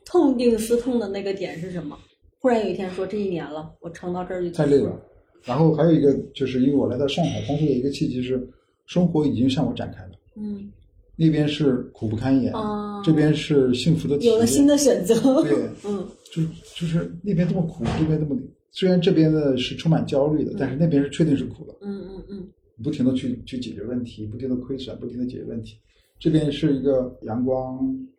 [0.06, 1.96] 痛定思痛的那个点是什么？
[2.40, 4.98] 忽然有一天说这一年了，我撑到这儿就太累了。
[5.44, 8.48] 然后还有一个就是因为我来到上海工作的一个契机是，
[8.86, 10.70] 生活已经向我展开了，嗯，
[11.16, 14.34] 那边是苦不堪言，哦这边是幸福的体验。
[14.34, 18.38] 有了新的选择，对， 嗯就是就是那边这么苦，这边这么
[18.72, 22.48] 虽然这边呢是充满焦虑的，但是那边是确定是苦的，嗯嗯嗯
[22.82, 25.76] 不停的去去解决问题，不停的亏损，不停的解决问题。
[26.18, 27.78] 这边是一个阳光、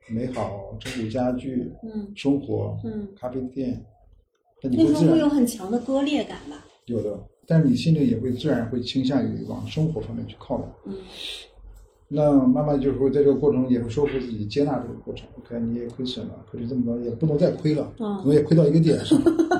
[0.09, 3.79] 美好、中古家具、嗯生活、嗯，咖啡店，
[4.61, 6.65] 那你那时候会有会自然很强的割裂感吧？
[6.85, 10.67] 有的，但是你心里也会自然会倾向于往生活方面去靠拢。
[10.85, 10.95] 嗯
[12.13, 15.25] 那慢慢就是说在这个过程中也会说服自己接纳这个过程。
[15.37, 19.17] OK，你也亏损了，亏了这么多，也不能再亏了，嗯可能也亏到一个点上，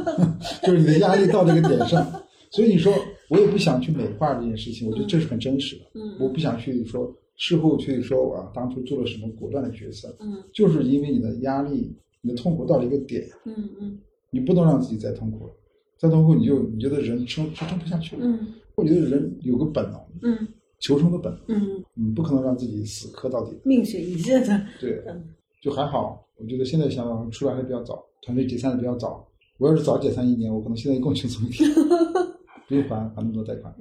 [0.62, 2.06] 就是你的压力到这个点上。
[2.50, 2.94] 所以你说
[3.30, 5.84] 我也不想去美化这件事情，我觉得这是很真实的。
[5.94, 13.98] 嗯我不想去说事后去说我啊当初做了什么果断的决策，嗯就是因为你的压力、你的痛苦到了一个点，嗯嗯
[14.32, 15.54] 你不能让自己再痛苦了。
[15.98, 18.26] 再痛苦你就你觉得人生支撑不下去了。
[18.26, 20.48] 嗯我觉得人有个本能，嗯
[20.80, 23.56] 求生的本能，嗯，你不可能让自己死磕到底。
[23.64, 25.24] 命悬一线的，对，嗯
[25.62, 26.26] 就还好。
[26.38, 29.28] 我觉得现在想出来还比较早，团队解散的比较早。
[29.60, 31.70] 我要是早解散一年，我可能现在更轻松一点，
[32.68, 33.72] 不用还还那么多贷款。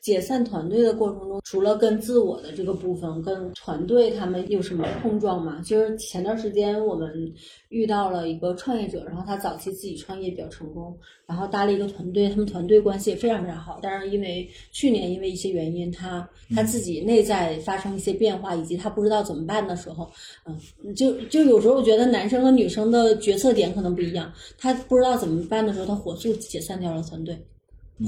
[0.00, 5.60] 解散团队的过程中，除了跟自我的这个部分，跟团队他们有什么碰撞吗？
[5.64, 7.10] 就是前段时间我们
[7.68, 13.78] 遇到了一个创业者，然后他早期自己创业比较成功，然后搭了一个团队，他们团队关系也非常非常好。
[13.82, 20.10] 但是因为去年因为一些原因，他他自己内在发生一些变化，以及他不知道怎么办的时候，
[20.46, 27.36] 嗯，就就有时候我觉得男生和女生的决策点可能不一样，他不知道怎么办的时候，他火速解散掉了团队。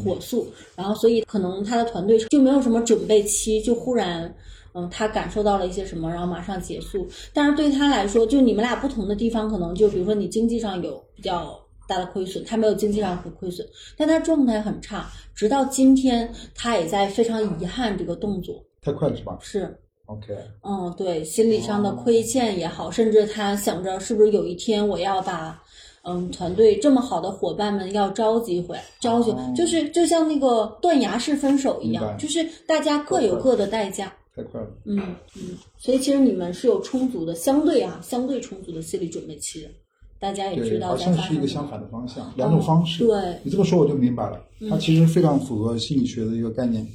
[0.03, 4.35] 火速，然后所以可能他的团队就没有什么准备期，就忽然，
[4.75, 7.07] 嗯，他感受到了一些什么，然后马上结束。
[7.33, 13.67] 但是对他来说，就你们俩不同的地方，可能就比如说你经济上有比较大的亏损，他没有经济上的亏损，
[13.97, 19.79] 但他状态很差，直到今天他也在非常遗憾这个动作，太快了是吧是。
[20.07, 25.61] ？OK，嗯，对，心理上的亏欠也好，甚至他想着是不是有一天我要把，
[26.07, 34.13] 嗯，团队这么好的伙伴们要召集回来，召集、哦就是就像那个断崖式分手一样，就是大家各有各的代价。
[34.35, 34.69] 太快了。
[34.85, 34.99] 嗯
[35.37, 39.69] 嗯，所以其实你们是有充足的，相对啊，相对充足的心理准备期的。
[40.19, 43.07] 大家也知，道好像是一个相反的方向，两种方式。
[43.07, 46.87] 对你这么说我就明白了，嗯它其实非常符合心理学的一个概念，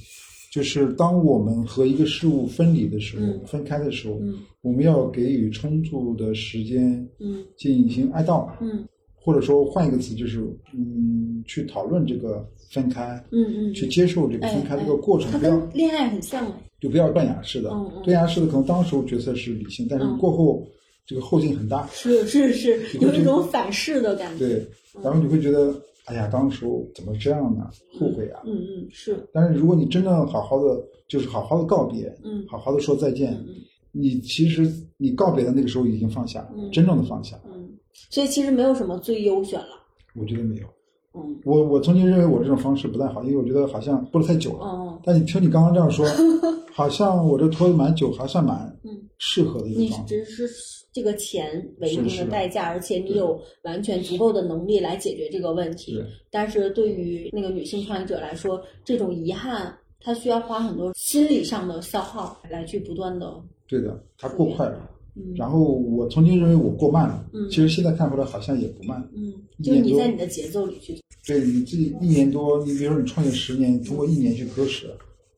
[0.51, 8.83] 就是当我们和一个事物分离的时候、嗯分开的时候，嗯我们要给予充足的时间嗯进行哀悼，嗯
[9.23, 10.39] 或者说换一个词就是，
[10.73, 16.53] 嗯，去讨论这个分开，嗯嗯，去接受这个分开这个过程，它不要跟恋爱很像哎。
[16.79, 17.69] 就不要断崖式的，
[18.03, 20.67] 断崖式的可能当时候角色是理性，但是嗯过后
[21.05, 24.47] 这个后劲很大，是是是，有一种反噬的感觉。
[24.47, 24.67] 对，
[25.03, 25.71] 然后你会觉得，
[26.05, 27.69] 哎呀，当时候怎么这样呢？
[27.99, 28.41] 后悔啊！
[28.47, 33.57] 嗯嗯是，但是如果你真正好好的，就是好好的告别，嗯好好的说再见，嗯
[33.91, 34.67] 你其实
[34.97, 37.39] 你告别的那个时候已经放下，嗯真正的放下。
[37.45, 37.60] 嗯，
[38.09, 39.85] 所以其实没有什么最优选了。
[40.15, 40.67] 我觉得没有，
[41.13, 44.65] 嗯我我曾经认为我这种方式不太好，因为我觉得好像播得太久了。
[44.65, 46.05] 嗯，但你听你刚刚这样说，
[46.73, 50.07] 好像我这拖得蛮久，还算蛮嗯，适合的一你个状态。
[50.07, 50.49] 只是
[50.93, 56.05] 这个钱为一定的的代价，而且你有完全足够的能力来解决这个问题对。
[56.29, 63.33] 但是对于那个女性创业者来说，这种遗憾，她需要花很多心理上的消耗来去不断的，
[63.69, 64.89] 对的，它过快了。
[65.15, 69.01] 嗯然后我曾经认为我过慢了，嗯其实现在看回来好像也不慢。
[69.13, 69.33] 嗯，
[69.63, 70.97] 就你在你的节奏里去。
[71.27, 74.87] 对你自己一年多，你比如说你创业十年，通过一年去割舍，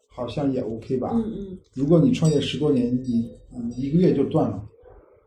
[0.07, 1.09] 好像也 OK 吧？
[1.13, 4.63] 嗯嗯，如果你创业十多年，你你一个月就断了，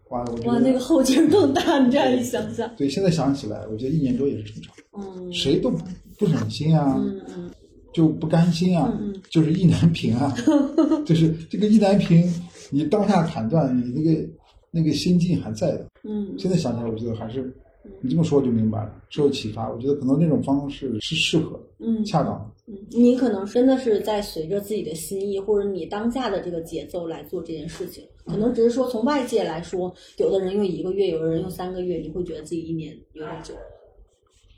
[0.09, 5.79] 哇，我觉哇，得那个后劲更大，你这样一想想，对，现在想起来，我觉得一年多也是正常，嗯，谁都不
[6.19, 7.51] 不忍心啊，嗯嗯
[7.93, 8.99] 就不甘心啊，
[9.31, 10.35] 就是意难平啊，
[11.05, 12.27] 就是这个意难平，
[12.71, 14.27] 你当下砍断，你那个
[14.77, 15.87] 那个心境还在的。
[16.05, 17.51] 嗯，现在想起来，我觉得还是
[18.01, 19.73] 你这么说就明白了，受启发。
[19.73, 22.73] 我觉得可能那种方式是适合的、嗯恰当的。
[22.73, 28.05] 嗯，你可能真的是在随着自己的心意，或者你当下的这个节奏来做这件事情。
[28.25, 33.55] 可能只是说从外界来说，有的人用一个月，有的人用三个月，你会觉得自己一年有点久。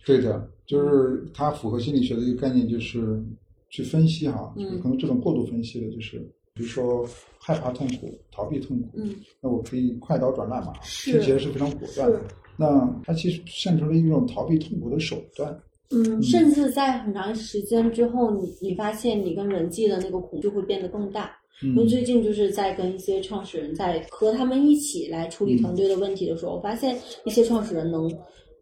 [0.07, 3.23] 对的，就是它符合心理学的一个概念，就是
[3.69, 6.27] 去分析哈，可能这种过度分析的，就是
[6.59, 12.21] 比如说害怕痛苦、逃避痛苦，嗯那我可以快刀斩乱麻，是听起来是非常果断的。
[12.57, 15.57] 那它其实变成了一种逃避痛苦的手段。
[15.91, 21.31] 嗯，甚至在很长时间之后，你你发现你跟人际的那个恐惧会变得更大。
[21.63, 28.11] 因为嗯最近就是在跟一些创始人在和他们一起来处理团队的问题的时候，我发现一些创始人能。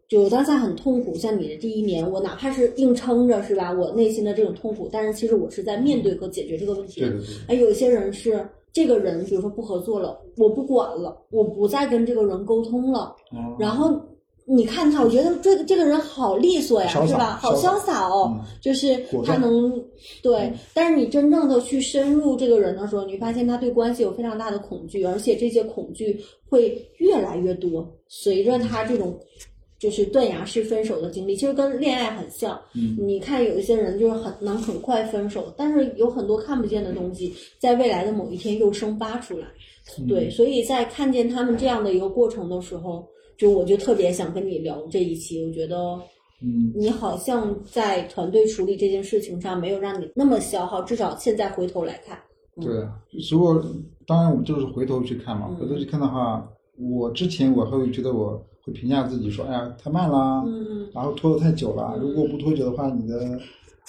[0.07, 3.73] 就当下很痛苦，像你的第一年，我哪怕是硬撑着，是吧？
[3.73, 7.03] 我内心的这种痛苦，但是其实我是在面对和解决这个问题
[7.47, 13.99] 哎，有一些人是这个人，比如说不合作了，我不管了，我不再跟这个人沟通了，哦然后
[14.45, 17.37] 你看他，我觉得这个这个人好利索呀，是吧？
[17.41, 19.83] 好潇洒哦，嗯就是他能
[20.23, 20.53] 对。
[20.73, 26.17] 但是你真正的去深入这个人的时候，你发现他对关系有非常大的恐惧，而且这些恐惧
[26.49, 29.19] 会越来越多，随着他这种。
[29.79, 32.59] 就是断崖式分手的经历，其实跟恋爱很像。
[32.73, 39.47] 嗯你看有一些人就是很能很快分手，但是有很多看不见的东西，在未来的某一天又生发出来。
[39.99, 43.07] 嗯对，所以在看见他们这样的一个过程的时候，
[43.37, 45.45] 就我就特别想跟你聊这一期。
[45.45, 45.77] 我觉得
[46.41, 52.19] 嗯，你好像在团队处理这件事情上没有让你那么消耗，至少现在回头来看，
[52.61, 52.85] 对。
[53.31, 53.63] 如果
[54.05, 56.45] 当然我们就是回头去看嘛，嗯回头去看的话，
[56.77, 61.97] 我之前我会觉得我会评价自己说，哎呀太慢啦，嗯然后拖得太久了。
[62.01, 63.39] 如果不拖久的话，你的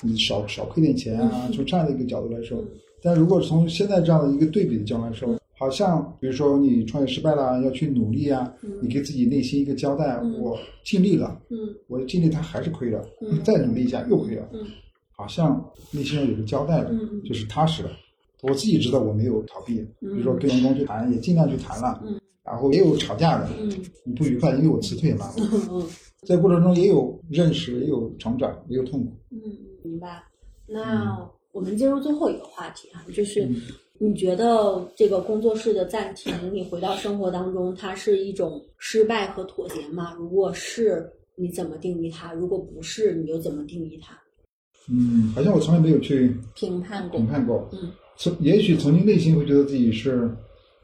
[0.04, 1.46] 你少少亏点钱啊。
[1.48, 1.52] 嗯。
[1.52, 2.62] 从这样的一个角度来说，
[3.02, 10.38] 但如果从现在这样的一个对比的角度来说，好像比如说你创业失败了，要去努力啊，你给自己内心一个交代，嗯。
[10.40, 11.58] 我尽力了，嗯。
[11.88, 13.42] 我尽力，他还是亏了，嗯。
[13.42, 14.60] 再努力一下又亏了，嗯。
[15.10, 15.60] 好像
[15.90, 17.20] 内心上有个交代了，嗯。
[17.24, 17.90] 就是踏实了。
[18.42, 23.70] 我自己知道我没有逃避，比如说跟员工去谈，也尽量去谈了，嗯然后也有吵架的，嗯
[24.16, 25.86] 不愉快，因为我辞退嘛，嗯嗯
[26.26, 29.12] 在过程中也有认识，也有成长，也有痛苦。
[29.30, 29.38] 嗯，
[29.82, 30.22] 明白。
[30.66, 33.56] 那我们进入最后一个话题啊，就是嗯
[33.98, 40.14] 你觉得这个工作室的暂停，你回到生活当中，它是一种失败和妥协吗？
[40.18, 42.32] 如果是，你怎么定义它？
[42.32, 44.16] 如果不是，你又怎么定义它？
[44.90, 47.26] 嗯，好像我从来没有去评判过评。
[47.26, 50.28] 判过，嗯曾也许曾经内心会觉得自己是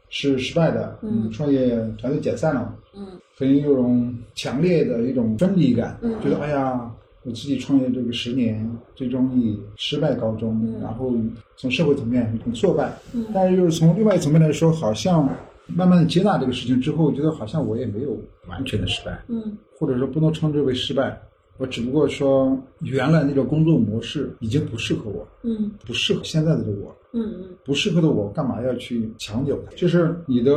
[0.09, 1.29] 是失败的，嗯。
[1.31, 3.05] 创业团队解散了，嗯。
[3.37, 6.15] 很有种强烈的一种分离感，嗯。
[6.23, 6.89] 觉得哎呀，
[7.23, 8.65] 我自己创业这个十年，
[8.95, 10.79] 最终以失败告终，嗯。
[10.81, 11.13] 然后
[11.57, 13.25] 从社会层面很挫败，嗯。
[13.33, 15.29] 但是就是从另外一层面来说，好像
[15.67, 18.17] 慢慢的接纳这个事情之后，觉得好像我也没有
[18.47, 19.57] 完全的失败，嗯。
[19.77, 21.19] 或者说不能称之为失败，
[21.57, 25.71] 我只不过说原来那种工作模式已经不适合我，嗯。
[25.85, 29.71] 不适合现在的这个我，嗯嗯不适合的我，干嘛要去强求它？
[29.75, 30.53] 就是你的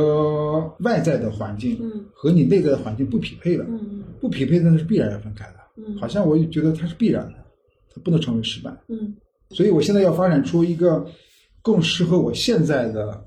[0.81, 5.53] 外在的环境嗯和你内在的环境不匹配了，嗯不匹配那是必然要分开的。
[5.77, 7.33] 嗯好像我也觉得它是必然的，
[7.95, 8.69] 它不能成为失败。
[8.89, 9.15] 嗯
[9.51, 11.03] 所以我现在要发展出一个
[11.63, 13.23] 更适合我现在的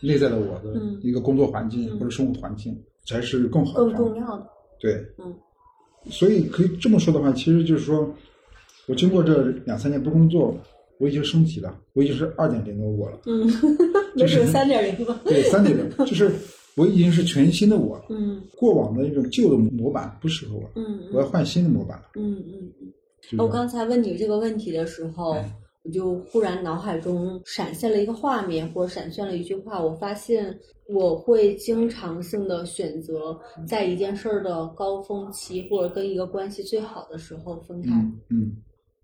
[0.00, 2.74] 内在的我的嗯一个工作环境嗯或者生活环境，
[3.06, 3.96] 才是更好的更。
[3.96, 4.46] 重要的。
[4.80, 5.34] 对，嗯
[6.08, 8.08] 所以可以这么说的话，其实就是说，
[8.86, 10.56] 我经过这两三年不工作，
[10.98, 13.20] 我已经升级了，我已经是二点零的我了。
[13.26, 13.46] 嗯，
[14.16, 15.20] 没准三点零吧。
[15.26, 16.30] 对，三点零就是
[16.76, 18.04] 我已经是全新的我了。
[18.10, 22.04] 嗯过往的那种旧的模板不适合我了，嗯我要换新的模板了。
[22.16, 22.92] 嗯嗯嗯。
[23.22, 29.82] 就是我刚才问你这个问题的时候哎，我就忽然脑海中闪现了一个画面，或者闪现了一句话。
[29.82, 30.56] 我发现
[30.88, 33.36] 我会经常性的选择
[33.66, 37.90] 在一件事儿的高峰期，或者跟一个关系最好的时候分开。
[37.90, 38.52] 嗯嗯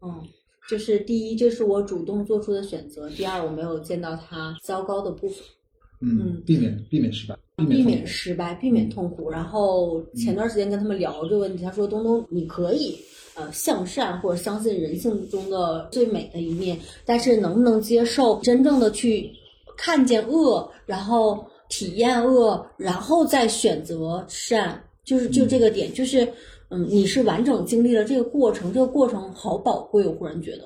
[0.03, 0.21] 嗯，
[0.69, 5.39] 就是第一，这是我主动做出的选择；第二，我没有见到他糟糕的部分。
[6.05, 9.31] 嗯嗯，避免避免失败，避避免失败，避免痛苦。
[9.31, 12.99] 然后前段时间跟他们聊这个问题，他说：“东东，你可以
[13.37, 19.31] 呃向善或者相信人性中的最美的一面，但是能不能接受真正的去
[19.77, 24.83] 看见恶，然后体验恶，然后再选择善？
[25.05, 26.27] 就是就这个点，就是
[26.73, 30.65] 嗯，你是完整经历了这个过程，这个过程好宝贵，我忽然觉得。”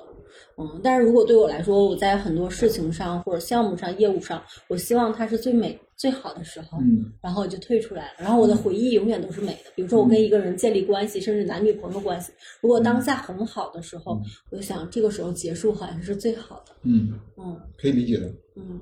[0.59, 8.11] 嗯，但是如果对我来说，我在很多事情上或者项目上、业务上，我希望它是最美、最好的时候，嗯然后我就退出来了。
[8.17, 9.69] 然后我的回忆永远都是美的。
[9.75, 16.73] 比如说，我跟一个人建立关系，甚至男女朋友关系，如果当下很好的时候，嗯我就想这个时候结束好像是最好的。
[16.81, 18.25] 嗯，嗯可以理解的。
[18.55, 18.79] 嗯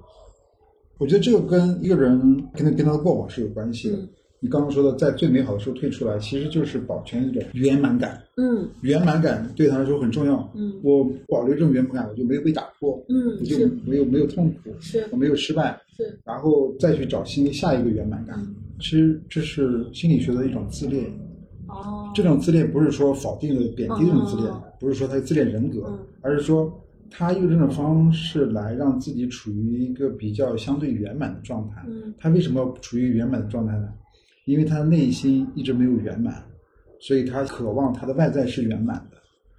[0.97, 2.17] 我觉得这个跟一个人
[2.53, 3.97] 跟他跟他的过往是有关系的。
[3.97, 4.09] 嗯
[4.46, 8.22] 你刚刚说的，在最美好的时候退出来，其实就是保全一种圆满感。
[8.38, 10.48] 嗯圆满感对他来说很重要。
[10.54, 18.38] 嗯我保留这种圆满感，我就没有被打破，嗯，我就没有没有痛苦，是我没有失败，是，然后再去找新下一个圆满感。
[18.38, 21.06] 嗯其实这是心理学的一种自恋。
[21.68, 26.72] 哦，这种自恋不是说否定的、贬低这种自恋哦，不是说他自恋人格嗯，而是说
[27.10, 31.84] 他用这种方式来让自己处于一个比较相对圆满的状态。
[31.88, 33.88] 嗯他为什么处于圆满的状态呢？
[34.46, 36.43] 因为他的内心一直没有圆满，
[37.00, 39.18] 所以他渴望他的外在是圆满的，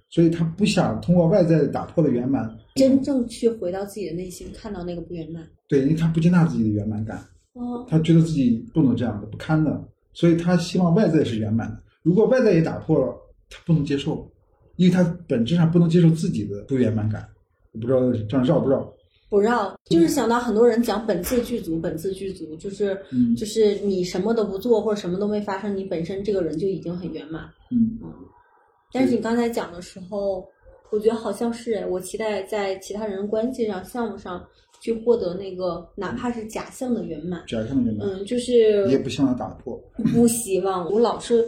[0.09, 5.43] 所以他不想通过外在打破了圆满，真正去回到自己的内心，看到那个不圆满。
[5.67, 7.17] 对，因为他不接纳自己的圆满感，
[7.53, 9.83] 哦，他觉得自己不能这样的，不堪的，
[10.13, 11.83] 所以他希望外在是圆满的。
[12.01, 13.13] 如果外在也打破了，
[13.49, 14.31] 他不能接受，
[14.77, 17.27] 因为他本质上不能接受自己的不圆满感。
[17.73, 18.93] 我不知道这样绕不绕？
[19.29, 27.43] 不让，就是想到很多人讲本次剧组，本次剧组，就是、嗯就是你什么都不做或者什么都没发生，你本身这个人就已经很圆满。
[27.71, 28.13] 嗯嗯，
[28.93, 30.47] 但是你刚才讲的时候，
[30.91, 34.41] 我觉得好像是哎，我期待在其他人关系上、项目上
[34.79, 37.43] 去获得那个哪怕是假象的圆满。
[37.47, 39.77] 假象的圆满，嗯，就是也不希望打破。
[40.13, 41.45] 不希望我老是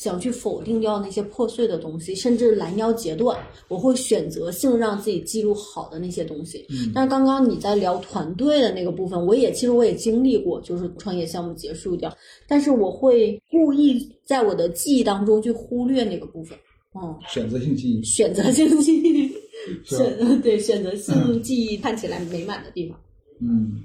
[0.00, 3.36] 想去否定掉那些破碎的东西，甚至拦腰截断。
[3.66, 6.64] 我会选择性让自己记录好的那些东西。
[6.70, 16.56] 嗯但是刚刚你在聊团队的那个部分，我也其实我也经历过，就是创业项目结束掉，但是我会故意在我的记忆当中去忽略那个部分。
[16.94, 19.28] 嗯，选择性记忆，选择性记忆，
[19.84, 22.96] 选 对选择性记忆看起来美满的地方。
[23.40, 23.82] 嗯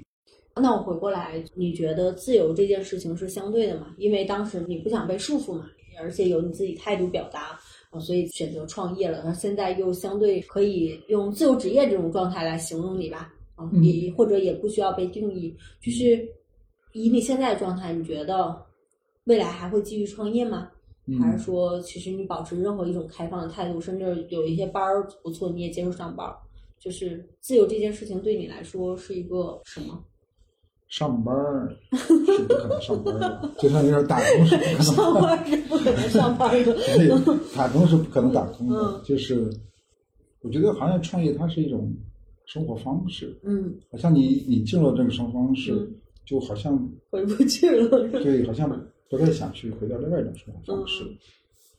[0.56, 3.88] 那我回过来，你觉得自由这件事情是相对的吗？
[3.98, 5.66] 因为当时你不想被束缚嘛，
[5.98, 7.58] 而且有你自己态度表达，
[7.90, 9.22] 啊，所以选择创业了。
[9.24, 15.56] 那现在又相对可以用自由职业这种状态来形容你吧，啊，嗯也或者也不需要被定义。
[15.80, 16.26] 就是
[16.92, 18.56] 以你现在的状态，你觉得
[19.24, 20.70] 未来还会继续创业吗？
[21.06, 26.34] 嗯，还是说，其实你保持任何一种开放的态度，甚至有一些班儿不错，你也接受上班儿？
[26.80, 30.02] 就是自由这件事情对你来说是一个什么？
[30.96, 36.72] 上班儿是不可能上班的，就像你说打工是不可能上班是不可能上班儿的。
[36.72, 39.50] 对，打工是不可能打工的嗯，就是
[40.42, 41.92] 我觉得好像创业它是一种
[42.46, 46.78] 生活方式，嗯，好像你你进入了这个生活方式嗯，就好像
[47.10, 48.08] 回不去了。
[48.22, 48.70] 对，好像
[49.10, 51.16] 不太想去回到另外一种生活方式嗯。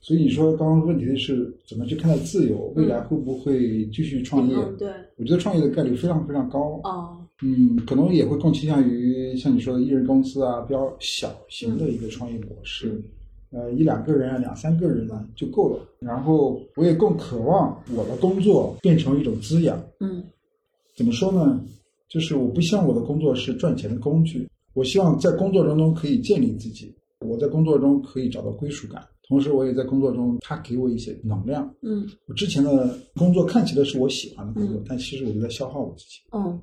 [0.01, 4.57] 所以你说刚刚问题的是怎么去看待自由，未来会不会继续创业？
[4.57, 6.81] 嗯，对，我觉得创业的概率非常非常高。
[6.83, 13.03] 哦，嗯，可能也会更倾向于像你说的艺人公司啊，比较小型的一个创业模式，
[13.51, 15.79] 呃，一两个人啊，两三个人啊就够了。
[15.99, 19.77] 然后我也更渴望我的工作变成一种滋养。
[19.99, 20.23] 嗯
[20.95, 21.61] 怎么说呢？
[22.07, 31.69] 就是我不希望我的工作是赚钱的工具，我希望在工作当中可以建立自己，我在工作中可以找到归属感，同时我也在工作中，他给我一些能量。
[31.81, 36.21] 嗯我之前的工作看起来是我喜欢的工作，嗯但其实我就在消耗我自己。
[36.31, 36.57] 嗯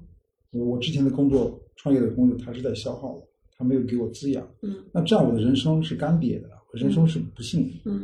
[0.53, 4.49] 我我之前的工作、创业的工作，它是在消耗我，它没有给我滋养。
[4.63, 7.91] 嗯那这样我的人生是干瘪的，我人生是不幸福。
[7.91, 8.03] 嗯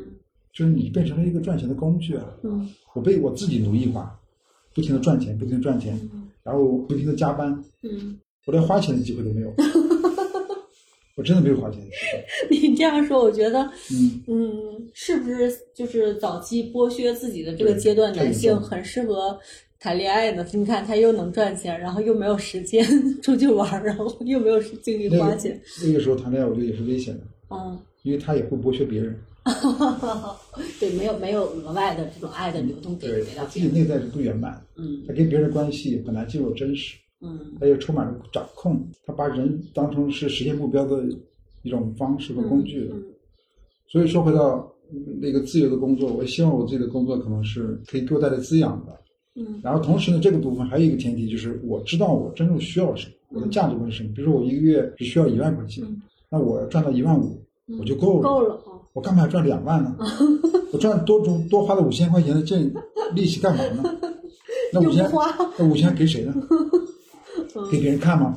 [0.52, 2.24] 就是你变成了一个赚钱的工具啊！
[2.42, 4.18] 嗯我被我自己奴役化，
[4.74, 5.96] 不停的赚钱，不停的赚钱，
[6.42, 9.54] 然后不停的加班，嗯，我连花钱的机会都没有。
[11.16, 12.24] 我真的没有花钱的机会。
[12.70, 13.60] 你这样说，我觉得，
[13.92, 19.38] 嗯，嗯，是不是就是早期剥削自己的这个阶段，男性很适合
[19.80, 20.44] 谈恋爱呢？
[20.52, 22.84] 你看他又能赚钱，然后又没有时间
[23.22, 27.20] 出去玩儿，然后又没有精力花钱，那个时候谈恋爱，我觉得也是危险的，
[27.50, 27.78] 嗯。
[28.04, 29.14] 因为他也会剥削别人。
[30.80, 33.58] 对，没有没有额外的这种爱的流动给对给到他自。
[33.60, 41.02] 己内在是不圆满的，嗯他跟别人关系很难进入真实，嗯他又充满了掌控，他把人当成是实现目标的
[41.62, 42.94] 一种方式和工具了。
[42.96, 43.04] 嗯
[43.90, 48.92] 所以说回到嗯那个自由的工作，我希望我自己的工作可能是可以给我带来滋养的。
[49.38, 54.10] 嗯然后同时呢，这个部分还有一个前提就是我知道我真正需要什么，我的价值观是什么。
[54.14, 57.40] 比如说我一个月只需要一万块钱，嗯那我赚到一万五，
[57.78, 58.22] 我就够了。
[58.22, 58.72] 够了啊。
[58.94, 59.96] 我干嘛要赚两万呢？
[60.72, 62.58] 我赚多多多花了五千块钱的这
[63.14, 63.82] 利息干嘛呢？
[64.72, 65.26] 那五千花
[65.56, 66.34] 那五千给谁呢？
[67.70, 68.34] 给别人看吗？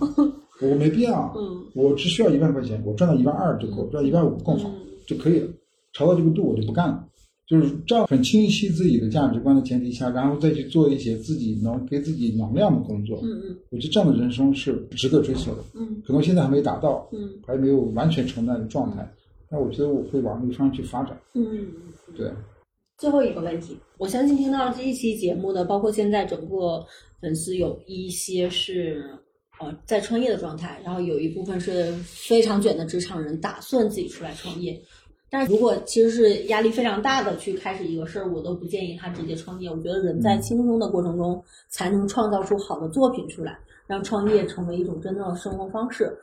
[0.62, 1.34] 我没必要。
[1.36, 4.76] 嗯我只需要一万块钱，我赚到一万二就够，赚一万五更好嗯
[5.08, 5.47] 就可以了。
[5.93, 7.04] 超到这个度我就不干了。
[7.52, 13.20] 就是这样很清晰自己的价值观的前提下，然后再去做一些自己能给自己能量的工作。
[13.24, 15.64] 嗯嗯我觉得这样的人生是值得追求的。
[15.74, 19.06] 嗯可能现在还没达到，嗯还没有完全承担的状态，
[19.49, 21.20] 但我觉得我会往那个方向去发展。
[21.34, 21.68] 嗯。
[22.16, 22.32] 对，
[22.97, 26.86] 最后一个问题，我相信听到这一期节目的，包括现在整个
[27.20, 29.04] 粉丝有一些是
[29.60, 34.82] 呃在创业的状态，然后有一部分是非常卷的职场人，打算自己出来创业。
[35.32, 39.70] 但是如果其实是压力非常大的去开始一个事儿，我都不建议他直接创业。
[39.70, 43.58] 我觉得人在轻松的过程中，才能创造出好的作品出来，
[43.88, 46.14] 让创业成为一种真正的生活方式。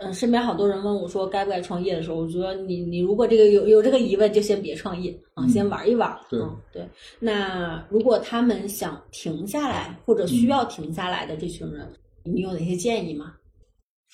[0.00, 6.16] 嗯，身边好多人问我说该不该创业的时候，我觉得你你如果这个有有这个疑问，就先别创业啊，嗯先玩一玩。
[6.30, 6.88] 对嗯，对。
[7.18, 11.92] 那如果他们想停下来或者需要停下来的这群人，
[12.22, 13.34] 你有哪些建议吗？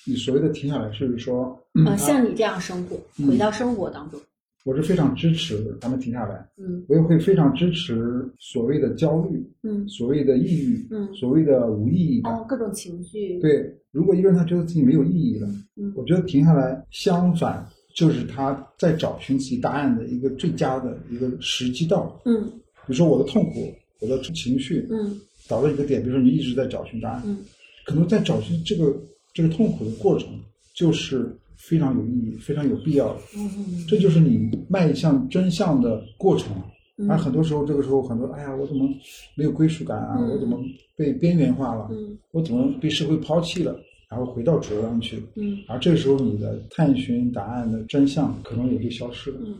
[0.07, 4.19] 你所谓的停下来是说，呃，像你这样生活，嗯回到生活当中。
[4.63, 12.33] 我是非常支持他们停下来，嗯我也会非常支持所谓的焦虑、嗯所谓的抑郁、嗯所谓的无意义感。
[12.33, 13.39] 哦，各种情绪。
[13.39, 15.47] 对，如果一个人他觉得自己没有意义了，
[15.77, 22.21] 嗯我觉得停下来，相反就是他在找寻自己答案的一个最佳的一个时机到了。
[22.25, 22.43] 嗯
[22.85, 27.39] 比如说我的痛苦，我的情绪，嗯导致一个点，比如说你一直在找寻答案，嗯
[27.85, 28.95] 可能在找寻这个
[29.33, 30.29] 这个痛苦的过程，
[30.75, 33.19] 就是非常有意义、非常有必要的。
[33.37, 36.51] 嗯这就是你迈向真相的过程。
[36.97, 38.87] 嗯而很多时候，这个时候很多，哎呀，我怎么
[39.35, 40.17] 没有归属感啊？
[40.19, 40.59] 嗯我怎么
[40.95, 41.87] 被边缘化了？
[41.91, 43.75] 嗯我怎么被社会抛弃了？
[44.09, 45.23] 然后回到主流上去
[45.67, 49.37] 而这个时候，你的探寻答案的真相可能也就消失了。
[49.45, 49.55] 嗯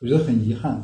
[0.00, 0.80] 我觉得很遗憾。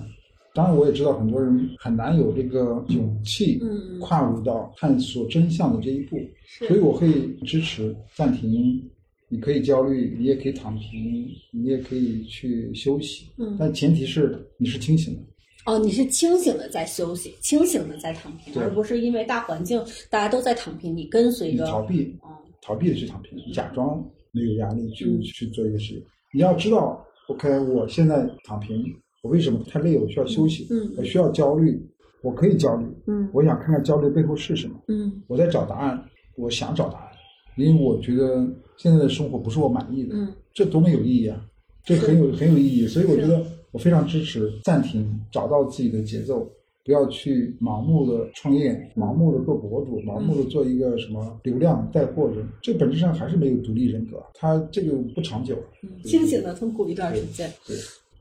[0.52, 7.08] 当然，我也知道很多人很难有这个勇气嗯跨入到探索真相的这一步，是所以我会
[7.46, 8.82] 支持暂停。
[9.35, 15.20] 你可以焦虑，你也可以躺平，你也可以去休息，嗯但前提是你是清醒的。
[15.66, 21.66] 哦，你是清醒的在休息，清醒的在躺平，而不是因为大环境大家都在躺平，你跟随你着。
[21.66, 22.28] 逃避，哦
[22.62, 26.05] 逃避的去躺平，假装没有压力去、嗯去做一个事情。
[26.32, 28.85] 你要知道，OK，我现在躺平，
[29.24, 29.99] 我为什么太累？
[29.99, 31.76] 我需要休息，嗯嗯我需要焦虑，
[32.22, 34.80] 我可以焦虑，嗯我想看看焦虑背后是什么。
[34.87, 36.01] 嗯我在找答案，
[36.37, 37.11] 我想找答案，
[37.57, 41.44] 因为我觉得现在的生活不是我满意的，嗯这多么有意义啊！
[41.84, 46.48] 这很有很有意义，所以我觉得我非常支持暂停，找到自己的节奏，
[46.84, 55.56] 不要去盲目的创业，盲目的做博主，盲目的做一个什么流量带货人，这本质上还是没有独立人格，他这个不长久。
[55.82, 57.52] 嗯，清醒的痛苦一段时间。
[57.66, 57.76] 对，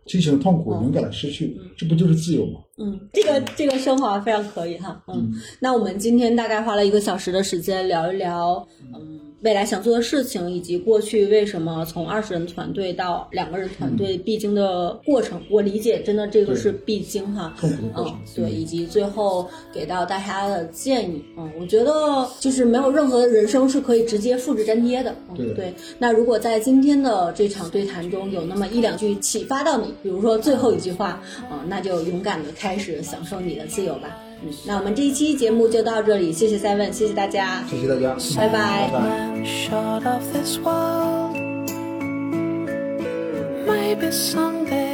[0.06, 2.60] 清醒的痛苦，哦勇敢的失去，这不就是自由吗？
[2.78, 5.02] 嗯，这个这个升华非常可以哈。
[5.08, 15.40] 嗯，那我们今天大概花了一个小时的时间聊一聊，嗯，未来想做的事情，以及过去为什么从二十人团队到两个人团队必经的过程。
[15.52, 17.54] 我理解，真的这个是必经哈。
[17.62, 25.74] 嗯，，对，以及最后给到大家的建议，嗯，我觉得就是没有任何人生是可以直接复制粘贴的，嗯，对对。
[26.00, 31.22] 那如果在今天的这场对谈中有那么一两句启发到你，比如说最后一句话，
[31.52, 34.08] 嗯，那就勇敢的开始享受你的自由吧。
[34.42, 38.90] 嗯，那我们这一期节目就到这里，谢谢 Seven，谢谢大家，谢谢大家，拜拜.
[43.68, 44.93] Maybe someday